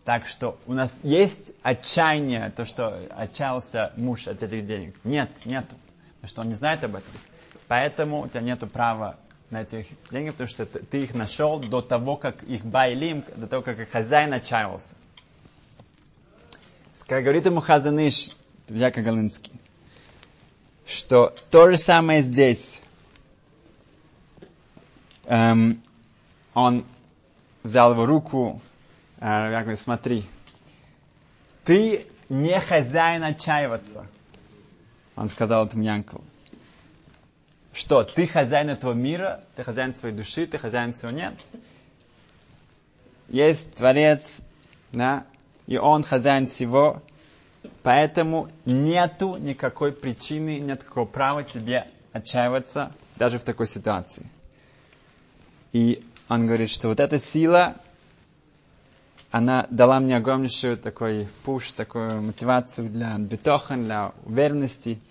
Так 0.03 0.27
что 0.27 0.60
у 0.67 0.73
нас 0.73 0.99
есть 1.01 1.53
отчаяние, 1.63 2.51
то, 2.53 2.65
что 2.65 3.08
отчаялся 3.12 3.93
муж 3.95 4.27
от 4.27 4.43
этих 4.43 4.67
денег. 4.67 4.97
Нет, 5.05 5.29
нет, 5.45 5.65
потому 6.15 6.27
что 6.27 6.41
он 6.41 6.49
не 6.49 6.55
знает 6.55 6.84
об 6.84 6.95
этом. 6.95 7.13
Поэтому 7.69 8.23
у 8.23 8.27
тебя 8.27 8.41
нет 8.41 8.69
права 8.69 9.15
на 9.49 9.62
этих 9.62 9.88
деньги, 10.12 10.31
потому 10.31 10.49
что 10.49 10.65
ты 10.65 10.99
их 10.99 11.13
нашел 11.13 11.60
до 11.60 11.79
того, 11.79 12.17
как 12.17 12.43
их 12.43 12.65
байлим, 12.65 13.23
до 13.38 13.47
того, 13.47 13.63
как 13.63 13.79
их 13.79 13.89
хозяин 13.89 14.34
отчаялся. 14.34 14.93
Как 17.08 17.23
говорит 17.23 17.45
ему 17.45 17.62
Хазаныш, 17.62 18.31
Яков 18.67 19.05
Галинский, 19.05 19.53
что 20.86 21.34
то 21.49 21.71
же 21.71 21.77
самое 21.77 22.21
здесь. 22.21 22.81
Эм, 25.27 25.81
он 26.53 26.85
взял 27.63 27.91
его 27.91 28.05
руку, 28.05 28.61
э, 29.19 29.25
я 29.25 29.61
говорю, 29.61 29.77
смотри, 29.77 30.25
ты 31.63 32.05
не 32.29 32.59
хозяин 32.59 33.23
отчаиваться. 33.23 34.05
Он 35.15 35.29
сказал 35.29 35.65
этому 35.65 35.83
Янкову. 35.83 36.23
что 37.73 38.03
ты 38.03 38.25
хозяин 38.27 38.69
этого 38.69 38.93
мира, 38.93 39.43
ты 39.55 39.63
хозяин 39.63 39.93
своей 39.93 40.15
души, 40.15 40.47
ты 40.47 40.57
хозяин 40.57 40.93
своего 40.93 41.17
нет. 41.17 41.33
Есть 43.27 43.75
Творец, 43.75 44.41
да, 44.93 45.25
и 45.67 45.77
Он 45.77 46.03
хозяин 46.03 46.45
всего, 46.45 47.01
поэтому 47.83 48.47
нету 48.65 49.35
никакой 49.38 49.91
причины, 49.91 50.59
нет 50.59 50.83
никакого 50.83 51.05
права 51.05 51.43
тебе 51.43 51.88
отчаиваться 52.13 52.93
даже 53.17 53.39
в 53.39 53.43
такой 53.43 53.67
ситуации. 53.67 54.25
И 55.75 56.01
он 56.29 56.47
говорит, 56.47 56.69
что 56.69 56.88
вот 56.88 57.01
эта 57.01 57.19
сила, 57.19 57.75
она 59.29 59.67
дала 59.69 59.99
мне 59.99 60.15
огромнейшую 60.15 60.77
такой 60.77 61.27
пуш, 61.43 61.73
такую 61.73 62.21
мотивацию 62.21 62.89
для 62.89 63.17
бетохан, 63.17 63.83
для 63.83 64.13
уверенности, 64.23 65.01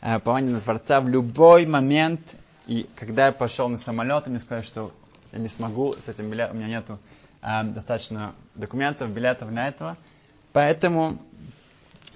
э, 0.00 0.18
пования 0.18 0.50
на 0.50 0.60
Творца 0.60 1.00
в 1.00 1.08
любой 1.08 1.66
момент. 1.66 2.34
И 2.66 2.88
когда 2.96 3.26
я 3.26 3.32
пошел 3.32 3.68
на 3.68 3.78
самолет, 3.78 4.26
мне 4.26 4.40
сказали, 4.40 4.64
что 4.64 4.92
я 5.30 5.38
не 5.38 5.46
смогу 5.46 5.92
с 5.92 6.08
этим 6.08 6.28
билетом, 6.30 6.56
у 6.56 6.58
меня 6.58 6.78
нету 6.80 6.98
э, 7.40 7.62
достаточно 7.62 8.34
документов, 8.56 9.10
билетов 9.10 9.50
для 9.50 9.68
этого. 9.68 9.96
Поэтому 10.52 11.16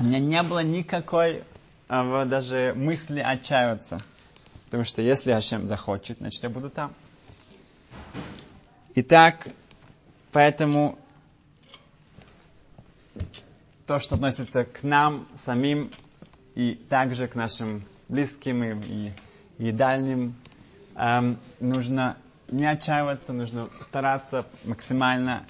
у 0.01 0.03
меня 0.03 0.19
не 0.19 0.43
было 0.43 0.65
никакой 0.65 1.45
э, 1.89 2.25
даже 2.27 2.73
мысли 2.75 3.21
отчаиваться. 3.21 3.99
Потому 4.65 4.83
что 4.83 5.03
если 5.03 5.31
Ашем 5.31 5.69
захочет, 5.69 6.19
значит 6.19 6.43
я 6.43 6.49
буду 6.49 6.69
там. 6.69 6.93
Итак, 8.95 9.49
поэтому 10.33 10.99
то, 13.87 13.99
что 13.99 14.15
относится 14.17 14.65
к 14.65 14.83
нам 14.83 15.27
самим 15.37 15.91
и 16.55 16.75
также 16.89 17.29
к 17.29 17.35
нашим 17.35 17.85
близким 18.09 18.63
и, 18.65 19.13
и, 19.59 19.73
дальним, 19.73 20.35
эм, 20.97 21.39
нужно 21.61 22.17
не 22.49 22.67
отчаиваться, 22.67 23.33
нужно 23.33 23.69
стараться 23.83 24.47
максимально 24.65 25.45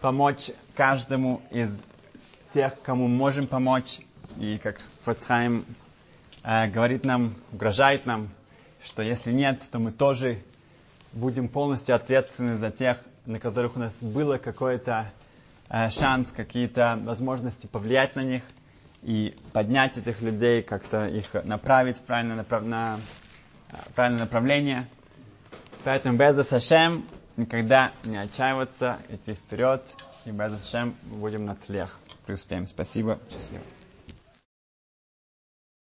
помочь 0.00 0.50
каждому 0.74 1.40
из 1.50 1.82
тех, 2.52 2.80
кому 2.82 3.06
можем 3.06 3.46
помочь. 3.46 4.00
И 4.38 4.58
как 4.62 4.80
Фацхайм 5.04 5.64
э, 6.42 6.68
говорит 6.68 7.04
нам, 7.04 7.34
угрожает 7.52 8.06
нам, 8.06 8.28
что 8.82 9.02
если 9.02 9.32
нет, 9.32 9.62
то 9.70 9.78
мы 9.78 9.90
тоже 9.92 10.38
будем 11.12 11.48
полностью 11.48 11.94
ответственны 11.96 12.56
за 12.56 12.70
тех, 12.70 13.02
на 13.26 13.38
которых 13.38 13.76
у 13.76 13.78
нас 13.80 14.02
было 14.02 14.38
какой-то 14.38 15.10
э, 15.68 15.90
шанс, 15.90 16.32
какие-то 16.32 16.98
возможности 17.02 17.66
повлиять 17.66 18.16
на 18.16 18.22
них 18.22 18.42
и 19.02 19.36
поднять 19.52 19.98
этих 19.98 20.20
людей, 20.22 20.62
как-то 20.62 21.06
их 21.06 21.32
направить 21.44 21.98
в 21.98 22.02
правильное, 22.02 22.36
направ... 22.36 22.62
на, 22.64 23.00
э, 23.70 23.76
правильное 23.94 24.20
направление. 24.20 24.88
Поэтому 25.84 26.16
без 26.18 26.36
Сашем 26.46 27.06
никогда 27.36 27.92
не 28.04 28.16
отчаиваться, 28.18 28.98
идти 29.08 29.34
вперед, 29.34 29.82
и 30.26 30.30
без 30.30 30.52
Сашем 30.62 30.94
будем 31.02 31.46
на 31.46 31.56
целях. 31.56 31.98
Преуспеем. 32.26 32.66
Спасибо. 32.66 33.18
Счастливо. 33.30 33.62